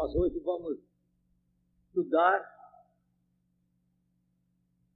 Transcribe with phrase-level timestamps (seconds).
[0.00, 0.78] Nós hoje vamos
[1.88, 2.40] estudar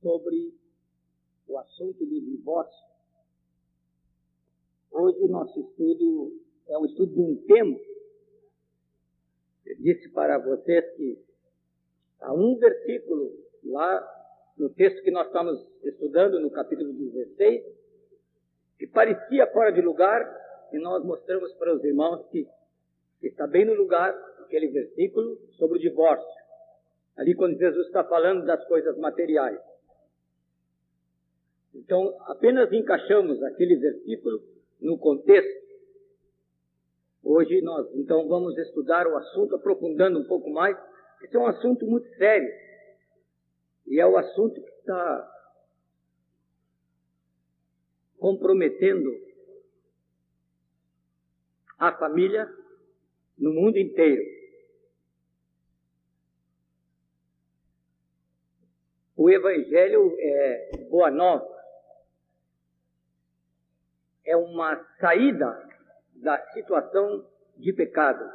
[0.01, 0.55] sobre
[1.49, 2.87] o assunto do divórcio.
[4.93, 7.77] Hoje o nosso estudo é um estudo de um tema.
[9.67, 11.21] Eu disse para vocês que
[12.21, 13.32] há um versículo
[13.64, 17.64] lá no texto que nós estamos estudando, no capítulo 16,
[18.78, 20.23] que parecia fora de lugar,
[20.73, 22.48] e nós mostramos para os irmãos que
[23.20, 26.42] está bem no lugar aquele versículo sobre o divórcio.
[27.16, 29.59] Ali quando Jesus está falando das coisas materiais.
[31.74, 34.43] Então, apenas encaixamos aquele versículo
[34.80, 35.62] no contexto.
[37.24, 40.77] Hoje nós, então, vamos estudar o assunto, aprofundando um pouco mais.
[41.23, 42.48] Esse é um assunto muito sério.
[43.87, 45.29] E é o assunto que está
[48.19, 49.10] comprometendo
[51.79, 52.48] a família
[53.38, 54.41] no mundo inteiro.
[59.23, 61.48] O Evangelho é boa nova,
[64.26, 65.68] é uma saída
[66.14, 67.24] da situação
[67.56, 68.28] de pecado.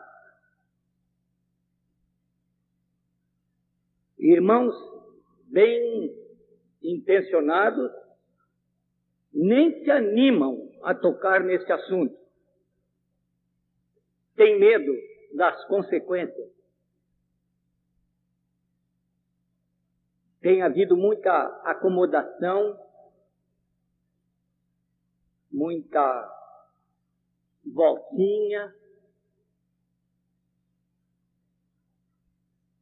[4.18, 4.74] Irmãos
[5.48, 6.16] bem
[6.82, 7.92] intencionados
[9.34, 12.18] nem se animam a tocar nesse assunto
[14.38, 14.94] tem medo
[15.36, 16.57] das consequências.
[20.48, 21.30] Tem havido muita
[21.66, 22.80] acomodação,
[25.52, 26.34] muita
[27.66, 28.74] voltinha.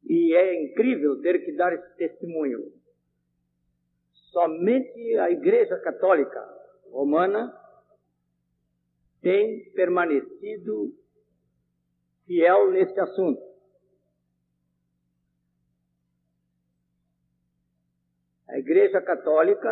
[0.04, 2.72] E é incrível ter que dar esse testemunho.
[4.30, 6.40] Somente a Igreja Católica
[6.92, 7.52] Romana
[9.20, 10.94] tem permanecido
[12.26, 13.42] fiel nesse assunto.
[18.56, 19.70] A Igreja Católica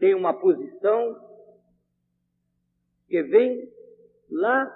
[0.00, 1.14] tem uma posição
[3.06, 3.72] que vem
[4.28, 4.66] lá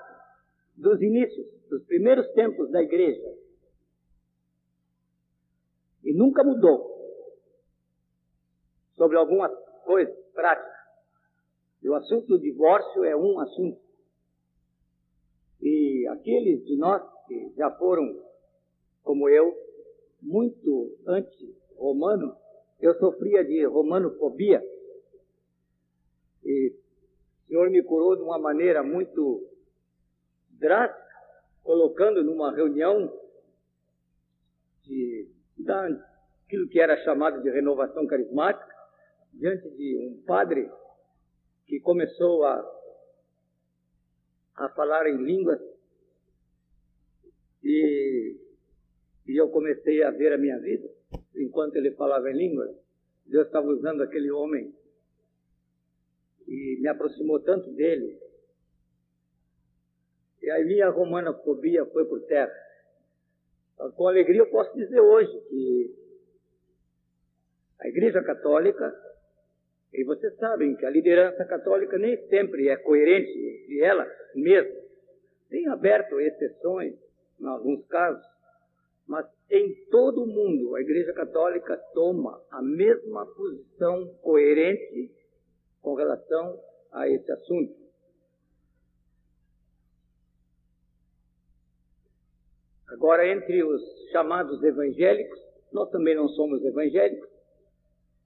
[0.77, 3.37] dos inícios, dos primeiros tempos da Igreja.
[6.05, 6.95] E nunca mudou
[8.93, 10.79] sobre alguma coisa prática.
[11.83, 13.83] E o assunto do divórcio é um assunto.
[15.61, 18.25] E aqueles de nós que já foram,
[19.03, 19.64] como eu,
[20.25, 22.35] muito anti-romano,
[22.81, 24.63] eu sofria de romanofobia.
[26.43, 26.75] E
[27.45, 29.47] o Senhor me curou de uma maneira muito
[30.51, 31.05] drástica,
[31.63, 33.13] colocando numa reunião
[34.83, 38.75] de, daquilo que era chamado de renovação carismática,
[39.33, 40.71] diante de um padre
[41.67, 42.81] que começou a,
[44.57, 45.61] a falar em línguas
[47.63, 48.37] e,
[49.27, 50.89] e eu comecei a ver a minha vida
[51.35, 52.71] enquanto ele falava em línguas.
[53.27, 54.75] Deus estava usando aquele homem
[56.47, 58.19] e me aproximou tanto dele.
[60.43, 62.53] E aí minha romanofobia foi por terra.
[63.75, 65.95] Então, com alegria eu posso dizer hoje que
[67.81, 68.95] a Igreja Católica
[69.95, 74.05] e vocês sabem que a liderança católica nem sempre é coerente entre ela
[74.35, 74.83] mesma.
[75.49, 76.95] Tem aberto exceções,
[77.41, 78.27] em alguns casos,
[79.07, 85.11] mas em todo o mundo a Igreja Católica toma a mesma posição coerente
[85.81, 86.59] com relação
[86.93, 87.75] a esse assunto.
[92.89, 93.83] Agora, entre os
[94.13, 95.41] chamados evangélicos,
[95.73, 97.29] nós também não somos evangélicos,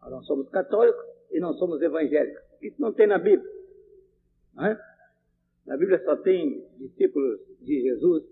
[0.00, 2.42] nós não somos católicos, e não somos evangélicos.
[2.60, 3.50] Isso não tem na Bíblia.
[4.54, 4.80] Não é?
[5.66, 8.24] Na Bíblia só tem discípulos de Jesus.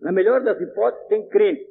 [0.00, 1.68] Na melhor das hipóteses, tem crente,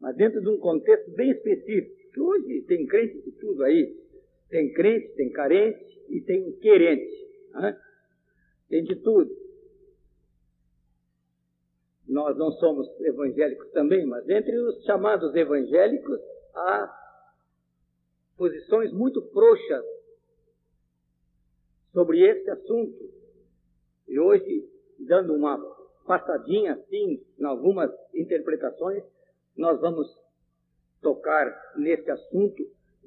[0.00, 2.00] mas dentro de um contexto bem específico.
[2.18, 3.96] Hoje tem crente de tudo aí.
[4.48, 7.28] Tem crente, tem carente e tem querente.
[7.62, 7.76] É?
[8.68, 9.30] Tem de tudo.
[12.08, 16.18] Nós não somos evangélicos também, mas entre os chamados evangélicos
[16.54, 16.96] há
[18.36, 19.84] posições muito frouxas
[21.92, 23.10] sobre esse assunto.
[24.08, 24.68] E hoje,
[24.98, 25.56] dando uma
[26.10, 29.04] passadinha assim, em algumas interpretações,
[29.56, 30.08] nós vamos
[31.00, 31.46] tocar
[31.76, 32.64] nesse assunto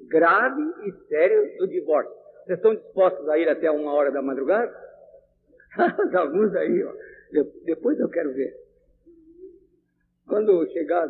[0.08, 2.14] grave e sério do divórcio.
[2.46, 4.74] Vocês estão dispostos a ir até uma hora da madrugada?
[6.16, 6.94] Alguns aí, ó.
[7.66, 8.56] depois eu quero ver.
[10.26, 11.06] Quando chegar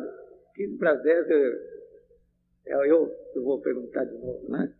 [0.53, 1.37] 15 para 10, eu,
[2.65, 4.75] eu, eu, eu vou perguntar de novo, né?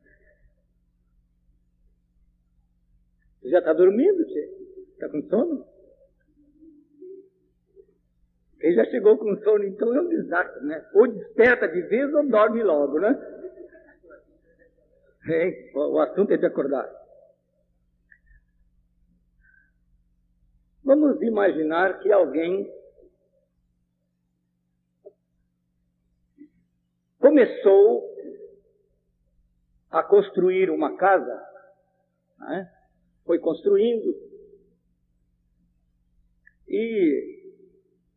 [3.41, 4.65] Você já está dormindo, Você
[4.95, 5.74] Está com sono?
[8.59, 10.85] Quem já chegou com sono, então é um desastre, né?
[10.93, 13.13] Ou desperta de vez ou dorme logo, né?
[15.27, 16.89] É, o assunto é de acordar.
[20.83, 22.71] Vamos imaginar que alguém
[27.19, 28.07] começou
[29.89, 31.43] a construir uma casa,
[32.37, 32.71] né?
[33.25, 34.15] foi construindo,
[36.67, 37.44] e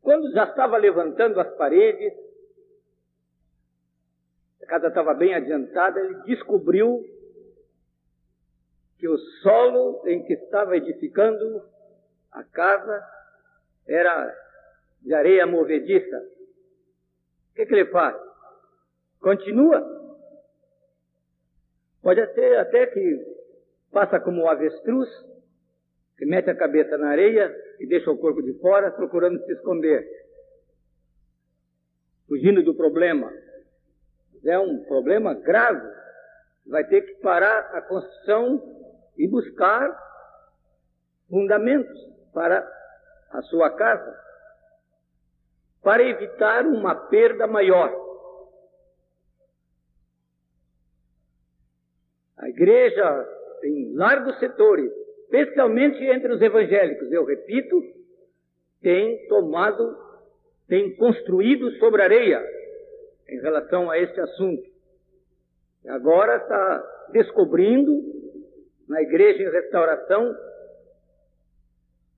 [0.09, 2.15] quando já estava levantando as paredes,
[4.63, 7.05] a casa estava bem adiantada, ele descobriu
[8.97, 11.63] que o solo em que estava edificando
[12.33, 13.07] a casa
[13.87, 14.35] era
[15.03, 16.17] de areia movediça.
[17.51, 18.17] O que, que ele faz?
[19.21, 19.85] Continua.
[22.01, 23.27] Pode ser até que
[23.93, 25.11] faça como o avestruz,
[26.17, 30.07] que mete a cabeça na areia e deixa o corpo de fora, procurando se esconder,
[32.27, 33.33] fugindo do problema.
[34.45, 35.87] É um problema grave.
[36.67, 38.63] Vai ter que parar a construção
[39.17, 39.91] e buscar
[41.29, 41.99] fundamentos
[42.33, 42.67] para
[43.31, 44.19] a sua casa,
[45.83, 48.07] para evitar uma perda maior.
[52.37, 53.27] A igreja
[53.65, 54.93] em largos setores,
[55.29, 57.83] especialmente entre os evangélicos, eu repito,
[58.81, 59.97] tem tomado,
[60.67, 62.43] tem construído sobre areia
[63.29, 64.63] em relação a este assunto.
[65.87, 67.93] Agora está descobrindo
[68.89, 70.35] na igreja em restauração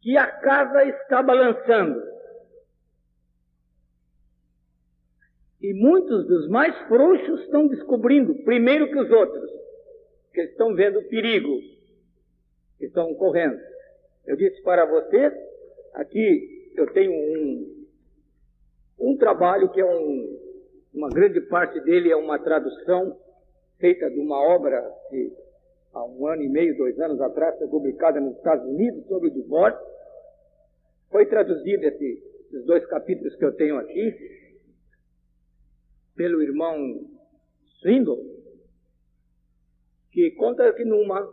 [0.01, 2.01] que a casa está balançando.
[5.61, 9.51] E muitos dos mais frouxos estão descobrindo, primeiro que os outros,
[10.33, 11.80] que estão vendo o perigo
[12.81, 13.61] que estão correndo.
[14.27, 15.32] Eu disse para vocês,
[15.93, 17.87] aqui eu tenho um,
[18.99, 20.38] um trabalho que é um,
[20.94, 23.17] uma grande parte dele é uma tradução
[23.79, 25.31] feita de uma obra que
[25.93, 29.33] há um ano e meio, dois anos atrás, foi publicada nos Estados Unidos sobre o
[29.33, 29.81] divórcio.
[31.11, 34.41] Foi traduzido esse, esses dois capítulos que eu tenho aqui
[36.15, 36.76] pelo irmão
[37.81, 38.23] Swingle,
[40.12, 41.26] que conta que numa,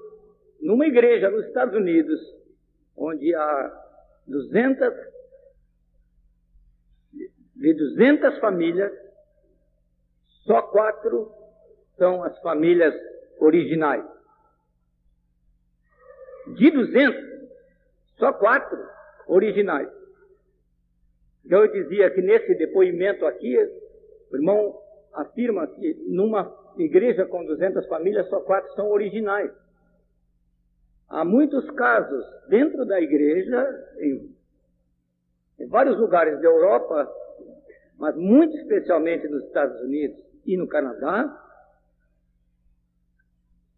[0.62, 2.20] numa igreja nos Estados Unidos,
[2.96, 3.84] onde há
[4.28, 4.94] 200,
[7.56, 8.92] de 200 famílias,
[10.46, 11.32] só quatro
[11.98, 12.94] são as famílias
[13.40, 14.06] originais.
[16.56, 17.50] De 200,
[18.18, 18.78] só quatro
[19.28, 19.90] originais.
[21.46, 23.58] Então eu dizia que nesse depoimento aqui,
[24.32, 24.78] o irmão
[25.14, 29.52] afirma que numa igreja com 200 famílias, só quatro são originais.
[31.10, 34.36] Há muitos casos dentro da igreja, em,
[35.60, 37.12] em vários lugares da Europa,
[37.98, 41.44] mas muito especialmente nos Estados Unidos e no Canadá,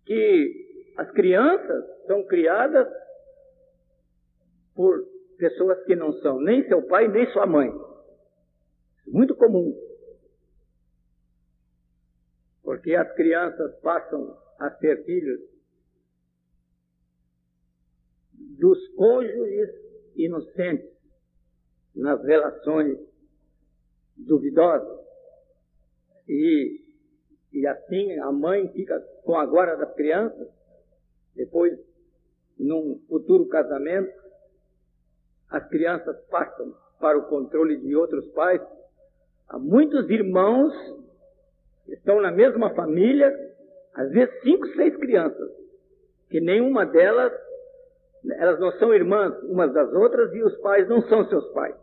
[0.05, 2.87] que as crianças são criadas
[4.75, 5.05] por
[5.37, 7.71] pessoas que não são nem seu pai nem sua mãe.
[9.07, 9.73] Muito comum
[12.69, 15.39] porque as crianças passam a ser filhos
[18.59, 19.69] dos cônjuges
[20.15, 20.89] inocentes
[21.95, 22.97] nas relações
[24.17, 24.99] duvidosas.
[26.27, 26.81] E,
[27.53, 30.47] e assim a mãe fica com a guarda das crianças,
[31.35, 31.79] depois,
[32.57, 34.13] num futuro casamento,
[35.49, 38.61] as crianças passam para o controle de outros pais.
[39.47, 40.73] Há muitos irmãos
[41.87, 43.33] estão na mesma família,
[43.95, 45.49] às vezes cinco, seis crianças,
[46.29, 47.33] que nenhuma delas,
[48.25, 51.75] elas não são irmãs umas das outras e os pais não são seus pais.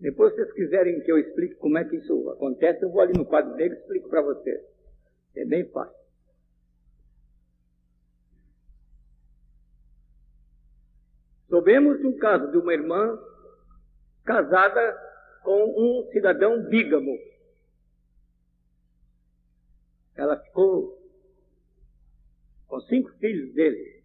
[0.00, 3.12] Depois, se vocês quiserem que eu explique como é que isso acontece, eu vou ali
[3.16, 4.60] no quadro negro e explico para vocês.
[5.36, 6.04] É bem fácil.
[11.48, 13.18] Soubemos de um caso de uma irmã
[14.24, 14.98] casada
[15.42, 17.16] com um cidadão bígamo.
[20.16, 20.98] Ela ficou
[22.66, 24.03] com cinco filhos dele.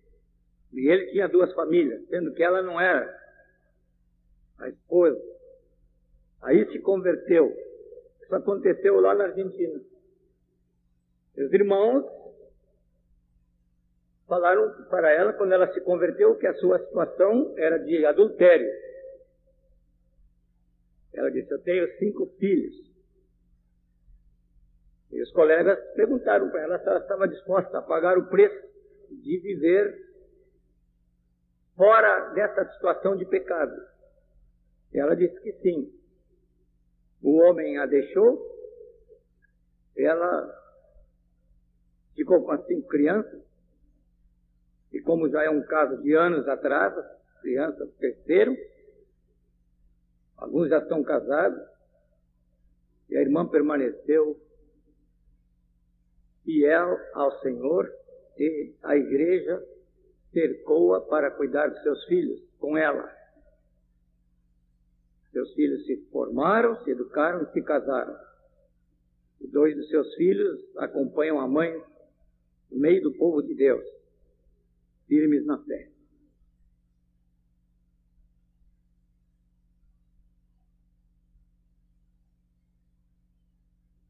[0.74, 3.18] E ele tinha duas famílias, sendo que ela não era
[4.60, 5.20] a esposa.
[6.42, 7.56] Aí se converteu.
[8.22, 9.82] Isso aconteceu lá na Argentina.
[11.38, 12.06] Os irmãos
[14.28, 18.70] falaram para ela, quando ela se converteu, que a sua situação era de adultério.
[21.14, 22.90] Ela disse: Eu tenho cinco filhos.
[25.12, 28.70] E os colegas perguntaram para ela se ela estava disposta a pagar o preço
[29.10, 30.09] de viver
[31.80, 33.74] fora dessa situação de pecado?
[34.94, 35.90] Ela disse que sim.
[37.24, 38.38] O homem a deixou,
[39.96, 40.60] ela
[42.14, 43.42] ficou com as cinco crianças,
[44.92, 48.58] e como já é um caso de anos atrás, as crianças cresceram,
[50.36, 51.62] alguns já estão casados,
[53.10, 54.38] e a irmã permaneceu
[56.44, 57.90] fiel ao Senhor
[58.38, 59.66] e a igreja
[60.32, 63.12] cercou-a para cuidar dos seus filhos com ela.
[65.32, 68.16] Seus filhos se formaram, se educaram e se casaram.
[69.42, 71.72] E dois dos seus filhos acompanham a mãe
[72.72, 73.84] no meio do povo de Deus,
[75.08, 75.90] firmes na fé.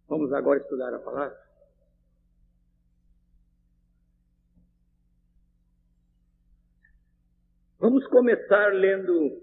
[0.07, 1.49] Vamos agora estudar a palavra?
[8.00, 9.41] Vamos começar lendo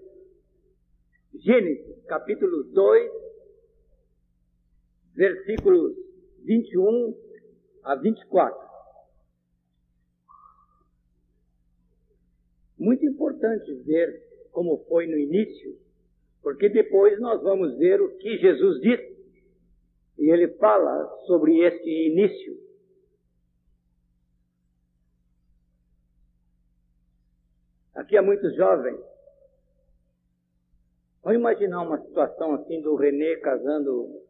[1.45, 3.11] Gênesis, capítulo 2,
[5.13, 5.95] versículos
[6.43, 7.15] 21
[7.83, 8.59] a 24.
[12.79, 15.77] Muito importante ver como foi no início,
[16.41, 19.17] porque depois nós vamos ver o que Jesus disse.
[20.17, 22.66] E ele fala sobre este início.
[28.07, 28.97] Aqui há muitos jovens.
[31.21, 34.21] Vamos imaginar uma situação assim do Renê casando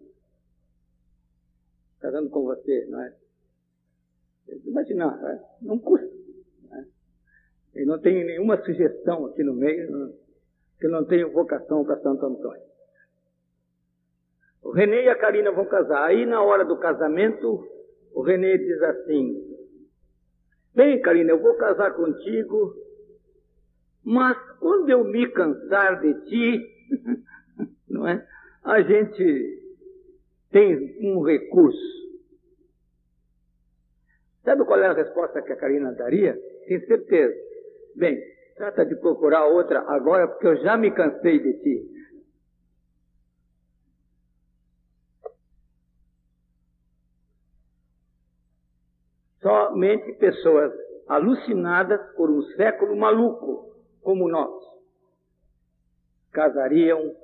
[1.99, 3.13] casando com você, não é?
[4.65, 5.43] Imaginar, não, é?
[5.61, 6.09] não custa.
[6.63, 6.85] Não é?
[7.75, 10.13] E não tem nenhuma sugestão aqui no meio, não,
[10.79, 12.65] que não tenho vocação para Santo Antônio.
[14.63, 16.03] O Renê e a Karina vão casar.
[16.03, 17.63] Aí na hora do casamento,
[18.11, 19.55] o Renê diz assim:
[20.73, 22.86] Bem, Karina, eu vou casar contigo
[24.07, 26.61] mas quando eu me cansar de ti,
[27.89, 28.25] não é?
[28.63, 29.61] A gente
[30.49, 31.77] tem um recurso.
[34.45, 36.39] Sabe qual é a resposta que a Karina daria?
[36.69, 37.35] Tenho certeza.
[37.97, 38.17] Bem,
[38.55, 41.91] trata de procurar outra agora, porque eu já me cansei de ti.
[49.41, 50.71] Somente pessoas
[51.09, 53.67] alucinadas por um século maluco
[54.01, 54.63] como nós,
[56.31, 57.15] casariam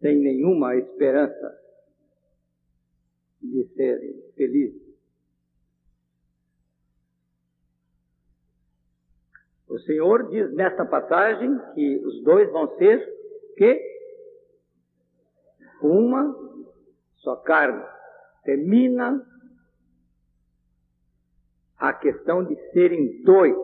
[0.00, 1.60] sem nenhuma esperança
[3.42, 4.86] de serem felizes.
[9.68, 13.04] O Senhor diz nesta passagem que os dois vão ser
[13.56, 13.96] que
[15.82, 16.34] uma
[17.16, 17.84] só carne.
[18.44, 19.24] Termina
[21.78, 23.56] a questão de serem dois.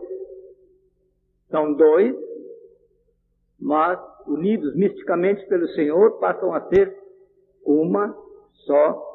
[1.49, 2.15] São dois,
[3.59, 6.97] mas unidos misticamente pelo Senhor, passam a ser
[7.65, 8.15] uma
[8.65, 9.13] só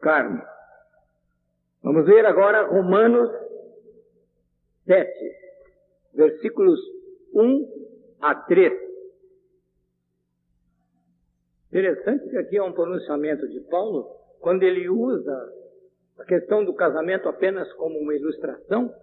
[0.00, 0.42] carne.
[1.82, 3.30] Vamos ver agora Romanos
[4.84, 5.10] 7,
[6.14, 6.80] versículos
[7.34, 7.68] 1
[8.20, 8.72] a 3.
[11.68, 14.04] Interessante que aqui é um pronunciamento de Paulo,
[14.40, 15.61] quando ele usa
[16.22, 18.94] a questão do casamento apenas como uma ilustração,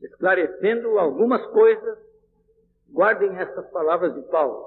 [0.00, 1.98] esclarecendo algumas coisas.
[2.90, 4.66] Guardem essas palavras de Paulo.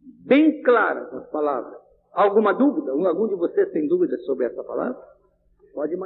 [0.00, 1.80] Bem claras as palavras.
[2.12, 2.92] Alguma dúvida?
[2.92, 5.02] Algum de vocês tem dúvida sobre essa palavra?
[5.74, 5.96] Pode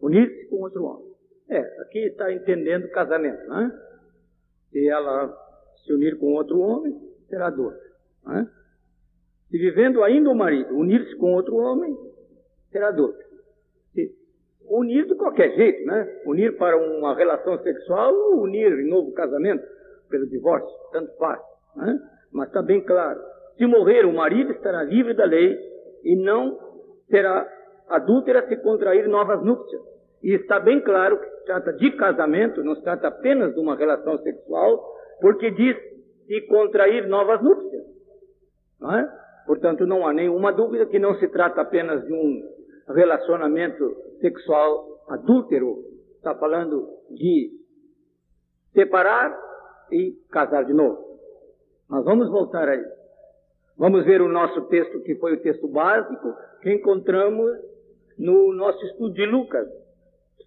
[0.00, 1.14] unir-se com outro homem.
[1.48, 3.72] É, aqui está entendendo casamento, né?
[4.70, 5.32] Se ela
[5.84, 6.94] se unir com outro homem,
[7.28, 7.74] será dor.
[8.24, 8.50] Né?
[9.50, 11.96] Se vivendo ainda o marido unir-se com outro homem,
[12.70, 13.18] será adulto.
[13.92, 14.14] Se
[14.68, 16.20] unir de qualquer jeito, né?
[16.24, 19.64] Unir para uma relação sexual ou unir em novo casamento
[20.08, 21.40] pelo divórcio, tanto faz.
[21.76, 21.98] Né?
[22.32, 23.20] Mas está bem claro.
[23.56, 25.58] Se morrer o marido, estará livre da lei
[26.04, 26.58] e não
[27.08, 27.46] será
[27.88, 29.82] adúltera se contrair novas núpcias.
[30.22, 33.74] E está bem claro que se trata de casamento, não se trata apenas de uma
[33.74, 34.80] relação sexual,
[35.20, 35.76] porque diz
[36.26, 37.82] se contrair novas núpcias.
[38.80, 39.20] Não é?
[39.46, 42.42] Portanto, não há nenhuma dúvida que não se trata apenas de um
[42.88, 45.84] relacionamento sexual adúltero.
[46.16, 47.50] Está falando de
[48.72, 49.36] separar
[49.90, 51.18] e casar de novo.
[51.88, 52.84] Mas vamos voltar aí.
[53.76, 57.50] Vamos ver o nosso texto, que foi o texto básico, que encontramos
[58.18, 59.66] no nosso estudo de Lucas.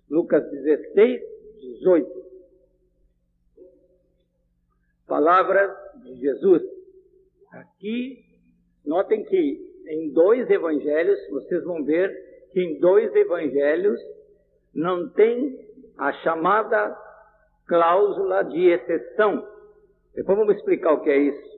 [0.10, 1.22] Lucas 16,
[1.60, 2.24] 18.
[5.08, 5.72] Palavras
[6.04, 6.62] de Jesus.
[7.52, 8.33] Aqui
[8.86, 12.12] Notem que em dois evangelhos, vocês vão ver
[12.52, 14.00] que em dois evangelhos
[14.74, 15.60] não tem
[15.98, 16.98] a chamada
[17.68, 19.48] cláusula de exceção.
[20.16, 21.54] Depois vamos explicar o que é isso.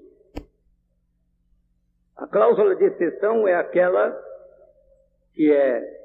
[2.15, 4.17] A cláusula de exceção é aquela
[5.33, 5.95] que é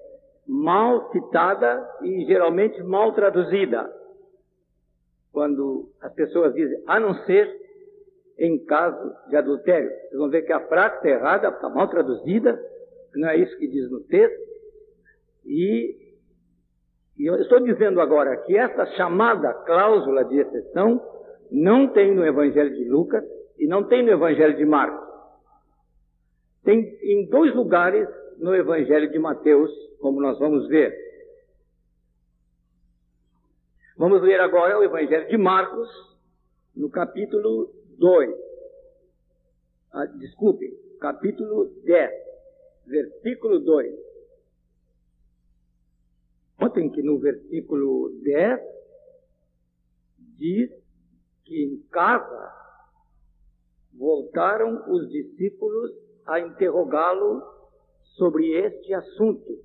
[0.47, 3.89] mal citada e geralmente mal traduzida.
[5.33, 7.60] Quando as pessoas dizem, a não ser
[8.41, 9.91] em caso de adultério.
[9.91, 12.59] Vocês vão ver que a frase está errada, está mal traduzida,
[13.15, 14.41] não é isso que diz no texto.
[15.45, 15.95] E,
[17.19, 21.07] e eu estou dizendo agora que essa chamada cláusula de exceção
[21.51, 23.23] não tem no Evangelho de Lucas
[23.59, 25.07] e não tem no Evangelho de Marcos.
[26.65, 29.71] Tem em dois lugares no Evangelho de Mateus,
[30.01, 30.97] como nós vamos ver.
[33.99, 35.89] Vamos ler agora o Evangelho de Marcos,
[36.75, 38.35] no capítulo 2.
[39.92, 40.66] Ah, desculpe,
[40.99, 42.11] capítulo 10,
[42.87, 43.95] versículo 2.
[46.59, 48.61] Notem que no versículo 10
[50.38, 50.71] diz
[51.45, 52.54] que em casa
[53.92, 55.90] voltaram os discípulos
[56.25, 57.42] a interrogá-lo
[58.16, 59.62] sobre este assunto.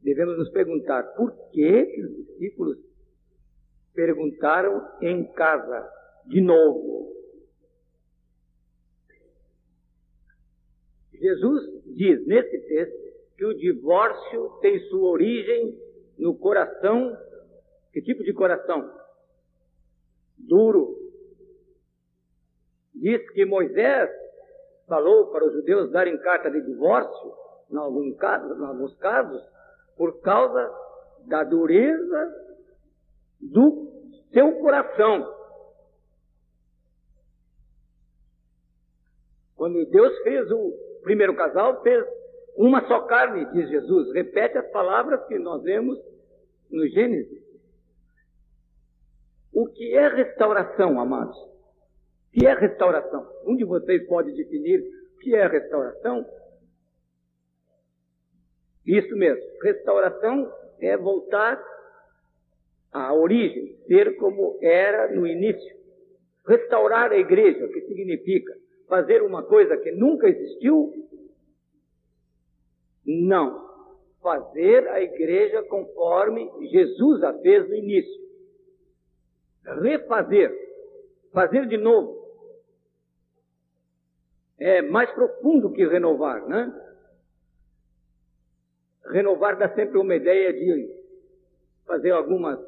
[0.00, 2.78] Devemos nos perguntar por que, que os discípulos
[3.92, 5.97] perguntaram em casa
[6.28, 7.08] de novo.
[11.12, 15.76] Jesus diz nesse texto que o divórcio tem sua origem
[16.18, 17.16] no coração.
[17.92, 18.88] Que tipo de coração?
[20.36, 20.96] Duro.
[22.94, 24.10] Diz que Moisés
[24.86, 27.32] falou para os judeus darem carta de divórcio,
[27.70, 29.42] em, algum caso, em alguns casos,
[29.96, 30.70] por causa
[31.26, 32.34] da dureza
[33.40, 33.88] do
[34.32, 35.37] seu coração.
[39.58, 40.72] Quando Deus fez o
[41.02, 42.06] primeiro casal, fez
[42.56, 44.14] uma só carne, diz Jesus.
[44.14, 45.98] Repete as palavras que nós vemos
[46.70, 47.42] no Gênesis.
[49.52, 51.36] O que é restauração, amados?
[51.36, 53.28] O que é restauração?
[53.44, 54.80] Um de vocês pode definir
[55.16, 56.24] o que é restauração?
[58.86, 59.42] Isso mesmo.
[59.60, 61.60] Restauração é voltar
[62.92, 65.76] à origem, ser como era no início.
[66.46, 70.92] Restaurar a igreja, o que significa fazer uma coisa que nunca existiu?
[73.04, 73.68] Não.
[74.20, 78.28] Fazer a igreja conforme Jesus a fez no início.
[79.64, 80.52] Refazer.
[81.32, 82.18] Fazer de novo.
[84.58, 86.84] É mais profundo que renovar, né?
[89.06, 90.98] Renovar dá sempre uma ideia de
[91.86, 92.58] fazer algumas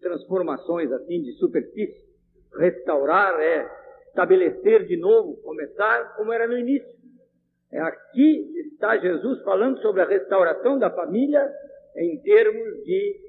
[0.00, 2.02] transformações assim de superfície.
[2.56, 3.81] Restaurar é
[4.12, 6.92] estabelecer de novo, começar como era no início.
[7.72, 11.50] É aqui está Jesus falando sobre a restauração da família
[11.96, 13.20] em termos de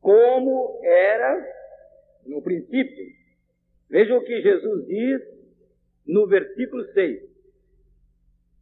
[0.00, 1.46] como era
[2.24, 3.06] no princípio.
[3.90, 5.20] Veja o que Jesus diz
[6.06, 7.22] no versículo 6.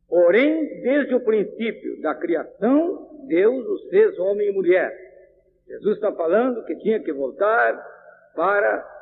[0.09, 4.93] Porém, desde o princípio da criação, Deus os fez homem e mulher.
[5.67, 7.75] Jesus está falando que tinha que voltar
[8.35, 9.02] para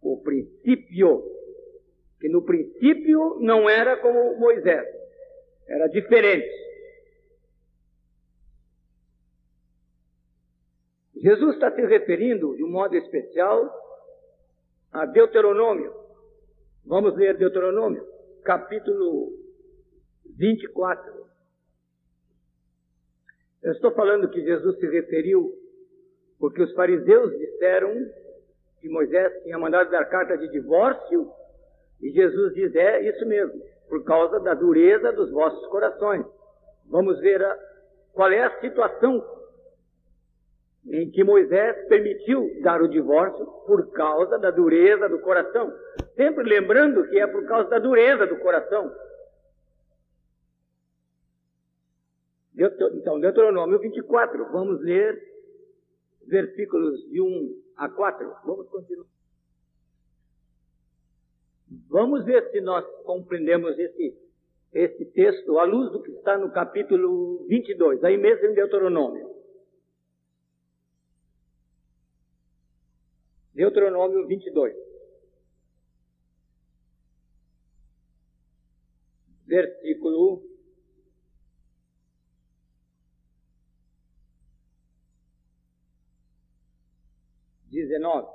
[0.00, 1.22] o princípio,
[2.20, 4.86] que no princípio não era como Moisés,
[5.66, 6.68] era diferente.
[11.16, 13.68] Jesus está se referindo de um modo especial
[14.92, 15.92] a Deuteronômio.
[16.84, 18.06] Vamos ler Deuteronômio,
[18.44, 19.32] capítulo
[20.36, 21.18] 24.
[23.62, 25.52] Eu estou falando que Jesus se referiu
[26.38, 27.92] porque os fariseus disseram
[28.80, 31.30] que Moisés tinha mandado dar carta de divórcio,
[32.00, 36.24] e Jesus diz: é isso mesmo, por causa da dureza dos vossos corações.
[36.86, 37.58] Vamos ver a,
[38.12, 39.24] qual é a situação
[40.86, 45.72] em que Moisés permitiu dar o divórcio por causa da dureza do coração.
[46.16, 48.90] Sempre lembrando que é por causa da dureza do coração.
[52.56, 55.16] Então, Deuteronômio 24, vamos ler
[56.28, 58.36] versículos de 1 a 4.
[58.44, 59.06] Vamos continuar.
[61.88, 64.16] Vamos ver se nós compreendemos esse,
[64.72, 69.28] esse texto à luz do que está no capítulo 22, aí mesmo em Deuteronômio.
[73.54, 74.74] Deuteronômio 22.
[79.46, 80.42] Versículo
[87.86, 88.28] 19.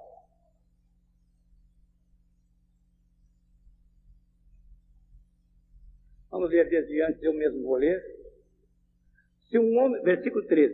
[6.31, 8.01] Vamos ver desde antes, eu mesmo vou ler.
[9.49, 10.73] Se um homem, versículo 13.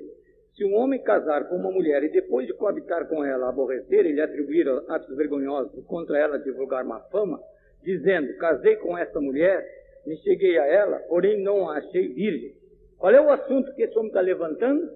[0.56, 4.14] Se um homem casar com uma mulher e depois de coabitar com ela aborrecer e
[4.14, 7.42] lhe atribuir atos vergonhosos contra ela divulgar má fama,
[7.84, 9.66] dizendo: Casei com esta mulher,
[10.06, 12.56] me cheguei a ela, porém não a achei virgem.
[12.98, 14.90] Qual é o assunto que esse homem está levantando?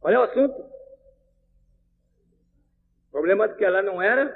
[0.00, 0.77] Qual é o assunto?
[3.18, 4.32] O problema é que ela não era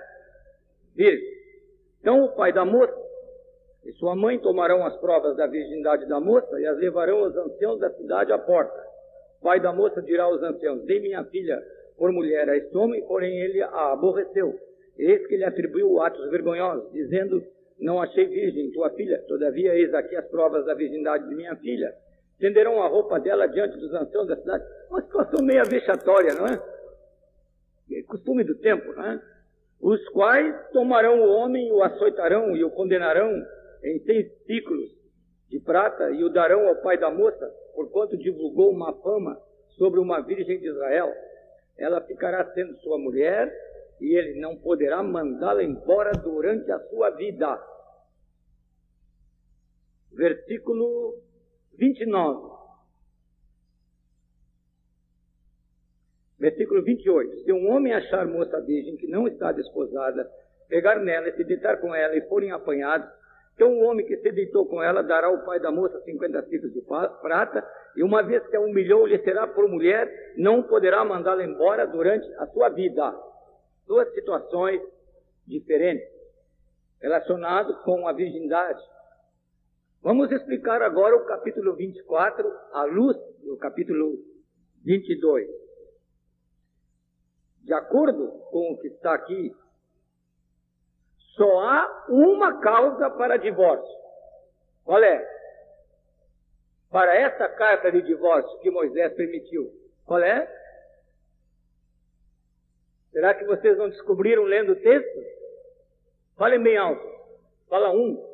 [0.97, 1.25] virgem.
[2.01, 2.92] Então o pai da moça
[3.85, 7.79] e sua mãe tomarão as provas da virgindade da moça e as levarão aos anciãos
[7.79, 8.77] da cidade à porta.
[9.38, 11.62] O pai da moça dirá aos anciãos: Dei minha filha
[11.97, 14.53] por mulher a este homem, porém ele a aborreceu.
[14.99, 17.40] Eis que lhe atribuiu atos vergonhosos, dizendo:
[17.79, 21.95] Não achei virgem tua filha, todavia eis aqui as provas da virgindade de minha filha.
[22.40, 24.64] Tenderão a roupa dela diante dos anciãos da cidade.
[24.90, 26.72] Uma situação meio vexatória, não é?
[27.99, 28.03] É?
[28.03, 29.23] Costume do tempo, não é?
[29.81, 33.31] Os quais tomarão o homem o açoitarão e o condenarão
[33.83, 34.91] em cem ciclos
[35.49, 39.37] de prata e o darão ao pai da moça, porquanto divulgou uma fama
[39.77, 41.13] sobre uma virgem de Israel.
[41.77, 43.53] Ela ficará sendo sua mulher
[44.01, 47.61] e ele não poderá mandá-la embora durante a sua vida.
[50.13, 51.15] Versículo
[51.79, 52.62] 29.
[56.43, 57.45] Versículo 28.
[57.45, 60.29] Se um homem achar moça virgem que não está desposada,
[60.69, 63.09] pegar nela e se deitar com ela e forem apanhados,
[63.55, 66.73] então o homem que se deitou com ela dará ao pai da moça 50 ciclos
[66.73, 71.45] de prata, e uma vez que a humilhou, lhe será por mulher, não poderá mandá-la
[71.45, 73.15] embora durante a sua vida.
[73.87, 74.83] Duas situações
[75.47, 76.09] diferentes,
[77.01, 78.83] relacionadas com a virgindade.
[80.03, 84.19] Vamos explicar agora o capítulo 24, à luz do capítulo
[84.85, 85.62] 22.
[87.62, 89.55] De acordo com o que está aqui
[91.37, 93.96] só há uma causa para divórcio.
[94.85, 95.29] Qual é?
[96.90, 99.72] Para essa carta de divórcio que Moisés permitiu.
[100.05, 100.46] Qual é?
[103.12, 105.20] Será que vocês não descobriram lendo o texto?
[106.37, 107.07] Falem bem alto.
[107.68, 108.32] Fala um.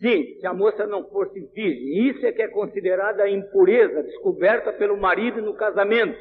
[0.00, 4.96] Sim, se a moça não fosse virgem, isso é que é considerada impureza descoberta pelo
[4.96, 6.18] marido no casamento.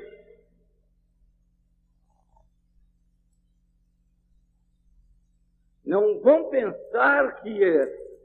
[5.85, 7.59] Não vão pensar que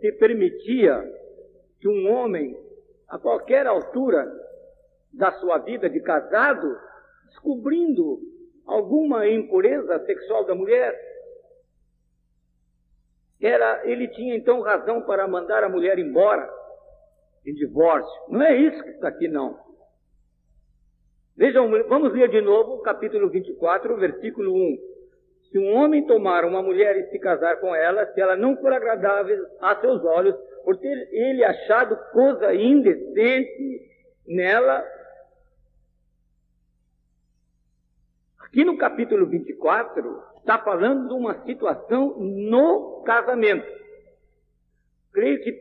[0.00, 1.00] se permitia
[1.80, 2.58] que um homem,
[3.08, 4.26] a qualquer altura
[5.12, 6.76] da sua vida de casado,
[7.28, 8.18] descobrindo
[8.66, 11.13] alguma impureza sexual da mulher,
[13.46, 16.48] era, ele tinha então razão para mandar a mulher embora
[17.46, 18.12] em divórcio.
[18.28, 19.59] Não é isso que está aqui, não.
[21.37, 24.78] Vejam, vamos ler de novo o capítulo 24, versículo 1.
[25.50, 28.72] Se um homem tomar uma mulher e se casar com ela, se ela não for
[28.72, 33.80] agradável a seus olhos, por ter ele achado coisa indecente
[34.26, 34.85] nela.
[38.40, 43.66] Aqui no capítulo 24, está falando de uma situação no casamento.
[45.11, 45.52] Creio que,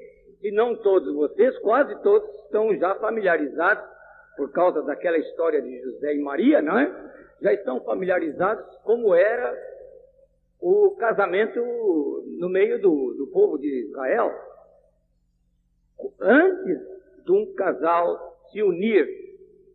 [0.41, 3.83] se não todos vocês, quase todos estão já familiarizados,
[4.35, 7.11] por causa daquela história de José e Maria, não é?
[7.41, 9.55] Já estão familiarizados como era
[10.59, 11.59] o casamento
[12.39, 14.31] no meio do, do povo de Israel.
[16.19, 16.79] Antes
[17.23, 19.07] de um casal se unir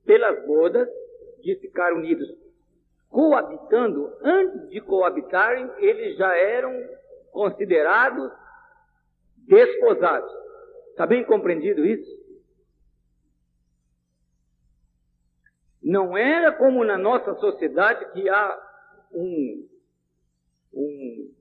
[0.05, 0.88] pelas bodas,
[1.40, 2.29] de ficar unidos
[3.11, 6.73] coabitando, antes de coabitarem, eles já eram
[7.31, 8.31] considerados
[9.47, 10.33] desposados.
[10.90, 12.18] Está bem compreendido isso?
[15.83, 18.68] Não era como na nossa sociedade que há
[19.12, 19.68] um
[20.73, 21.35] um,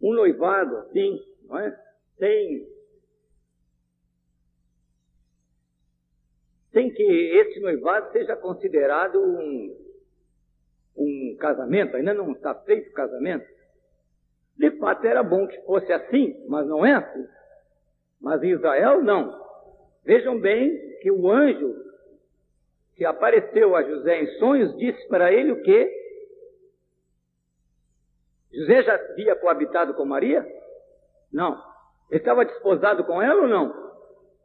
[0.00, 1.84] um noivado assim, não é?
[2.18, 2.66] Sem,
[6.78, 9.76] sem que esse noivado seja considerado um,
[10.96, 13.44] um casamento, ainda não está feito o casamento.
[14.56, 17.26] De fato era bom que fosse assim, mas não é assim.
[18.20, 19.36] Mas em Israel não.
[20.04, 21.74] Vejam bem que o anjo
[22.94, 25.92] que apareceu a José em sonhos, disse para ele o quê?
[28.52, 30.46] José já havia coabitado com Maria?
[31.32, 31.60] Não.
[32.08, 33.92] Ele estava desposado com ela ou não?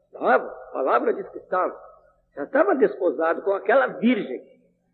[0.07, 0.47] Estava.
[0.47, 1.92] A palavra diz que estava.
[2.35, 4.43] Já estava desposado com aquela virgem.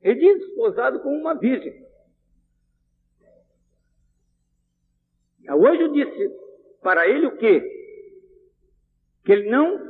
[0.02, 1.88] Ele diz desposado com uma virgem.
[5.50, 6.30] O anjo disse
[6.82, 7.78] para ele o quê?
[9.26, 9.90] Que ele não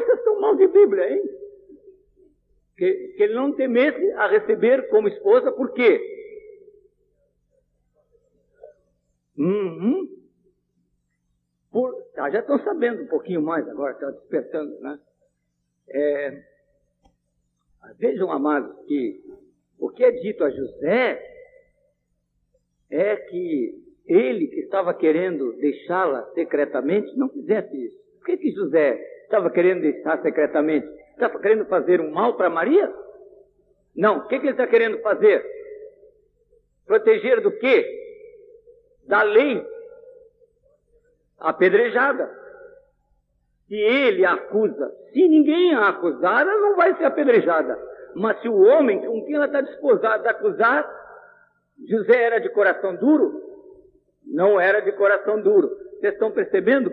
[0.00, 1.22] vocês estão mal de Bíblia, hein?
[2.76, 6.00] Que, que ele não temesse a receber como esposa, por quê?
[9.36, 10.23] Uhum.
[11.74, 14.96] Por, ah, já estão sabendo um pouquinho mais agora, estão despertando, né?
[15.88, 16.42] É,
[17.98, 19.20] vejam, amados, que
[19.80, 21.20] o que é dito a José
[22.88, 23.74] é que
[24.06, 27.98] ele que estava querendo deixá-la secretamente não fizesse isso.
[28.18, 30.86] Por que, que José estava querendo deixar secretamente?
[31.10, 32.88] Estava querendo fazer um mal para Maria?
[33.96, 34.18] Não.
[34.18, 35.44] O que, que ele está querendo fazer?
[36.86, 37.84] Proteger do quê?
[39.08, 39.73] Da lei.
[41.38, 42.30] Apedrejada.
[43.68, 47.78] Se ele acusa, se ninguém a acusar, ela não vai ser apedrejada.
[48.14, 50.88] Mas se o homem com quem ela está disposada a acusar,
[51.88, 53.42] José era de coração duro?
[54.26, 55.68] Não era de coração duro.
[55.98, 56.92] Vocês estão percebendo?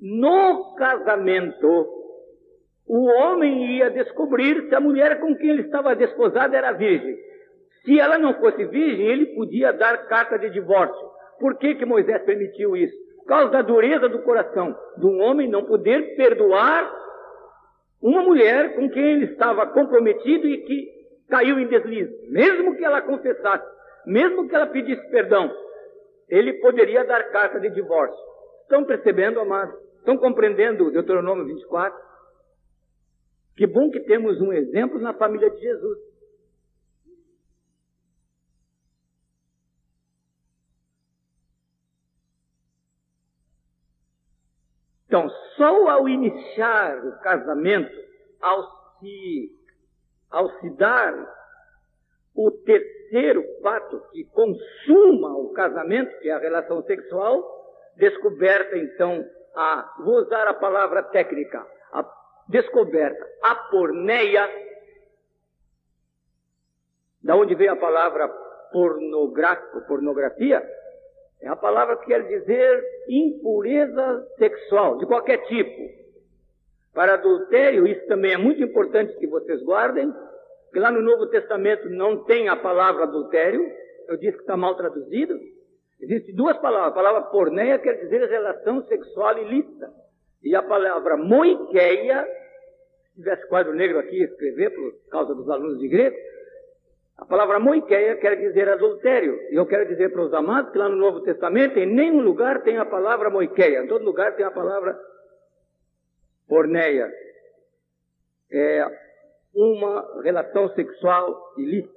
[0.00, 1.86] No casamento,
[2.86, 7.16] o homem ia descobrir se a mulher com quem ele estava desposado era virgem.
[7.84, 11.10] Se ela não fosse virgem, ele podia dar carta de divórcio.
[11.38, 13.05] Por que, que Moisés permitiu isso?
[13.26, 16.94] Causa da dureza do coração de um homem não poder perdoar
[18.00, 20.96] uma mulher com quem ele estava comprometido e que
[21.28, 22.30] caiu em deslize.
[22.30, 23.66] Mesmo que ela confessasse,
[24.06, 25.50] mesmo que ela pedisse perdão,
[26.28, 28.16] ele poderia dar carta de divórcio.
[28.62, 29.76] Estão percebendo, amados?
[29.98, 31.98] Estão compreendendo Deuteronômio 24?
[33.56, 35.98] Que bom que temos um exemplo na família de Jesus.
[45.06, 47.96] Então, só ao iniciar o casamento,
[48.40, 48.62] ao
[48.98, 49.52] se,
[50.30, 51.14] ao se dar
[52.34, 57.42] o terceiro fato que consuma o casamento, que é a relação sexual,
[57.96, 62.04] descoberta então a, vou usar a palavra técnica, a
[62.48, 64.48] descoberta, a porneia,
[67.22, 68.28] da onde veio a palavra
[68.70, 70.62] pornográfico, pornografia,
[71.40, 76.06] é a palavra que quer dizer impureza sexual, de qualquer tipo.
[76.94, 80.10] Para adultério, isso também é muito importante que vocês guardem,
[80.64, 83.70] porque lá no Novo Testamento não tem a palavra adultério,
[84.08, 85.38] eu disse que está mal traduzido.
[86.00, 86.92] Existem duas palavras.
[86.92, 89.90] A palavra porneia quer dizer relação sexual ilícita.
[90.42, 92.26] E a palavra moiqueia,
[93.04, 96.16] se tivesse quadro negro aqui escrever por causa dos alunos de grego,
[97.18, 99.34] a palavra moiqueia quer dizer adultério.
[99.50, 102.62] E eu quero dizer para os amados que lá no Novo Testamento, em nenhum lugar
[102.62, 103.82] tem a palavra moiqueia.
[103.82, 104.98] Em todo lugar tem a palavra
[106.46, 107.10] porneia.
[108.52, 108.84] É
[109.54, 111.96] uma relação sexual ilícita.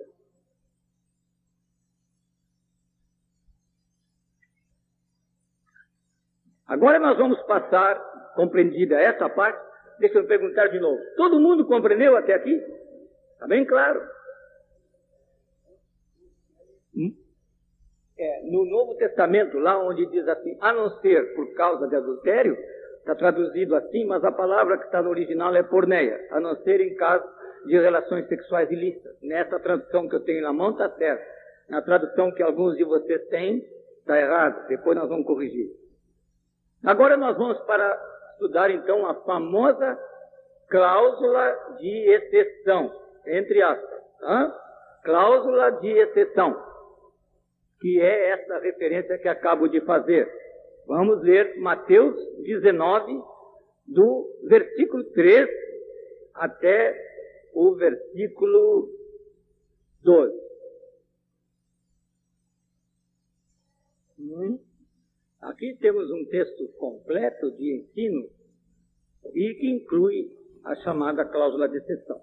[6.65, 7.99] Agora nós vamos passar,
[8.35, 9.59] compreendida essa parte,
[9.99, 11.01] deixa eu perguntar de novo.
[11.17, 12.53] Todo mundo compreendeu até aqui?
[13.33, 14.18] Está bem claro.
[18.19, 22.57] É, no Novo Testamento, lá onde diz assim, a não ser por causa de adultério,
[22.99, 26.81] está traduzido assim, mas a palavra que está no original é porneia, a não ser
[26.81, 27.25] em caso
[27.65, 29.15] de relações sexuais ilícitas.
[29.21, 31.23] Nessa tradução que eu tenho na mão está certo.
[31.69, 33.65] Na tradução que alguns de vocês têm,
[33.99, 34.67] está errado.
[34.67, 35.69] Depois nós vamos corrigir.
[36.83, 37.97] Agora nós vamos para
[38.33, 39.97] estudar então a famosa
[40.69, 42.91] cláusula de exceção,
[43.25, 43.99] entre aspas.
[44.19, 44.55] Tá?
[45.03, 46.68] Cláusula de exceção,
[47.79, 50.29] que é essa referência que acabo de fazer.
[50.85, 53.21] Vamos ler Mateus 19,
[53.87, 55.47] do versículo 3
[56.33, 56.95] até
[57.53, 58.89] o versículo
[60.01, 60.49] 12.
[64.19, 64.59] Hum.
[65.41, 68.29] Aqui temos um texto completo de ensino
[69.33, 70.29] e que inclui
[70.65, 72.21] a chamada cláusula de exceção.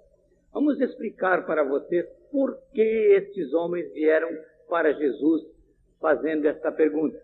[0.52, 4.28] Vamos explicar para vocês por que estes homens vieram
[4.68, 5.42] para Jesus
[6.00, 7.18] fazendo esta pergunta.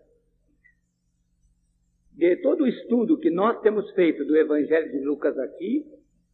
[2.11, 5.85] De todo o estudo que nós temos feito do Evangelho de Lucas aqui,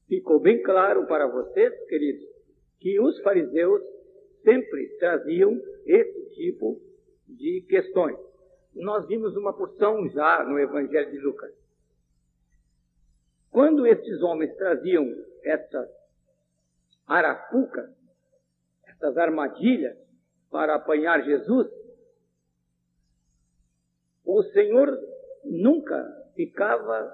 [0.07, 2.25] ficou bem claro para vocês, queridos,
[2.79, 3.81] que os fariseus
[4.43, 6.81] sempre traziam esse tipo
[7.27, 8.29] de questões
[8.75, 11.53] nós vimos uma porção já no Evangelho de Lucas.
[13.51, 15.05] Quando estes homens traziam
[15.43, 15.89] essas
[17.07, 17.89] arapucas,
[18.85, 19.97] essas armadilhas
[20.49, 21.67] para apanhar Jesus,
[24.25, 24.97] o Senhor
[25.43, 26.03] nunca
[26.35, 27.13] ficava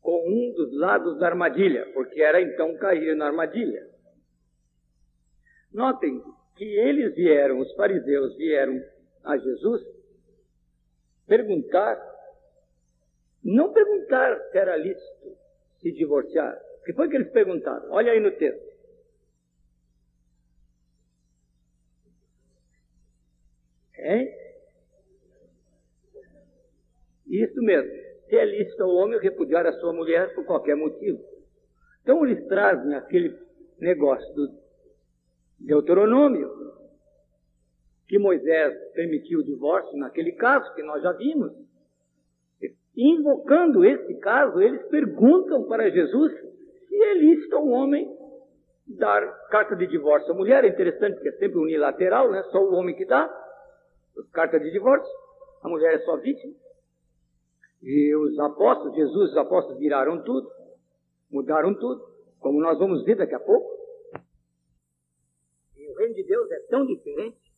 [0.00, 3.88] com um dos lados da armadilha, porque era então cair na armadilha.
[5.72, 6.22] Notem
[6.56, 8.80] que eles vieram, os fariseus vieram
[9.24, 9.82] a Jesus
[11.26, 11.98] perguntar,
[13.42, 15.36] não perguntar se era lícito
[15.80, 16.54] se divorciar.
[16.80, 17.90] O que foi que eles perguntaram?
[17.90, 18.73] Olha aí no texto.
[24.04, 24.28] Hein?
[27.26, 27.90] Isso mesmo.
[28.28, 31.18] É lícito ao homem repudiar a sua mulher por qualquer motivo.
[32.02, 33.34] Então eles trazem aquele
[33.78, 34.48] negócio do
[35.58, 36.50] Deuteronômio,
[38.06, 41.52] que Moisés permitiu o divórcio naquele caso que nós já vimos.
[42.96, 46.32] Invocando esse caso, eles perguntam para Jesus
[46.88, 48.08] se é lícito ao homem
[48.86, 50.64] dar carta de divórcio à mulher.
[50.64, 52.42] É interessante que é sempre unilateral, né?
[52.52, 53.43] só o homem que dá
[54.32, 55.12] carta de divórcio.
[55.62, 56.54] A mulher é só vítima.
[57.82, 60.50] E os apóstolos, Jesus os apóstolos viraram tudo,
[61.30, 62.02] mudaram tudo,
[62.38, 63.68] como nós vamos ver daqui a pouco.
[65.76, 67.52] E o reino de Deus é tão diferente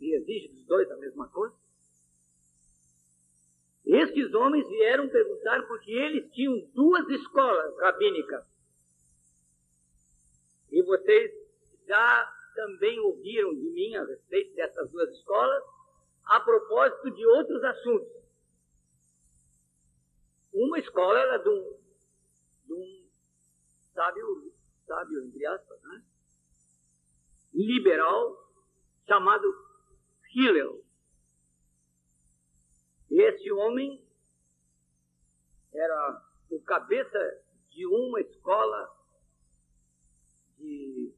[0.00, 1.54] e exige dos dois a mesma coisa.
[3.84, 8.44] Estes homens vieram perguntar porque eles tinham duas escolas rabínicas.
[10.72, 11.30] E vocês
[11.86, 15.62] já também ouviram de mim a respeito dessas duas escolas,
[16.24, 18.24] a propósito de outros assuntos.
[20.52, 21.78] Uma escola era de um,
[22.66, 23.08] de um
[23.92, 24.52] sábio,
[24.86, 26.04] sábio, entre aspas, né?
[27.52, 28.36] liberal,
[29.06, 29.46] chamado
[30.34, 30.82] Hillel.
[33.10, 34.04] Esse homem
[35.72, 37.18] era o cabeça
[37.70, 38.96] de uma escola
[40.58, 41.12] de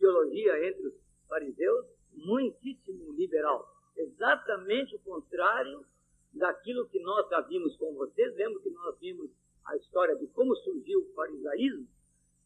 [0.00, 0.94] teologia entre os
[1.28, 3.68] fariseus muitíssimo liberal.
[3.96, 5.84] Exatamente o contrário
[6.32, 8.34] daquilo que nós já vimos com vocês.
[8.34, 9.30] Lembra que nós vimos
[9.66, 11.86] a história de como surgiu o farisaísmo?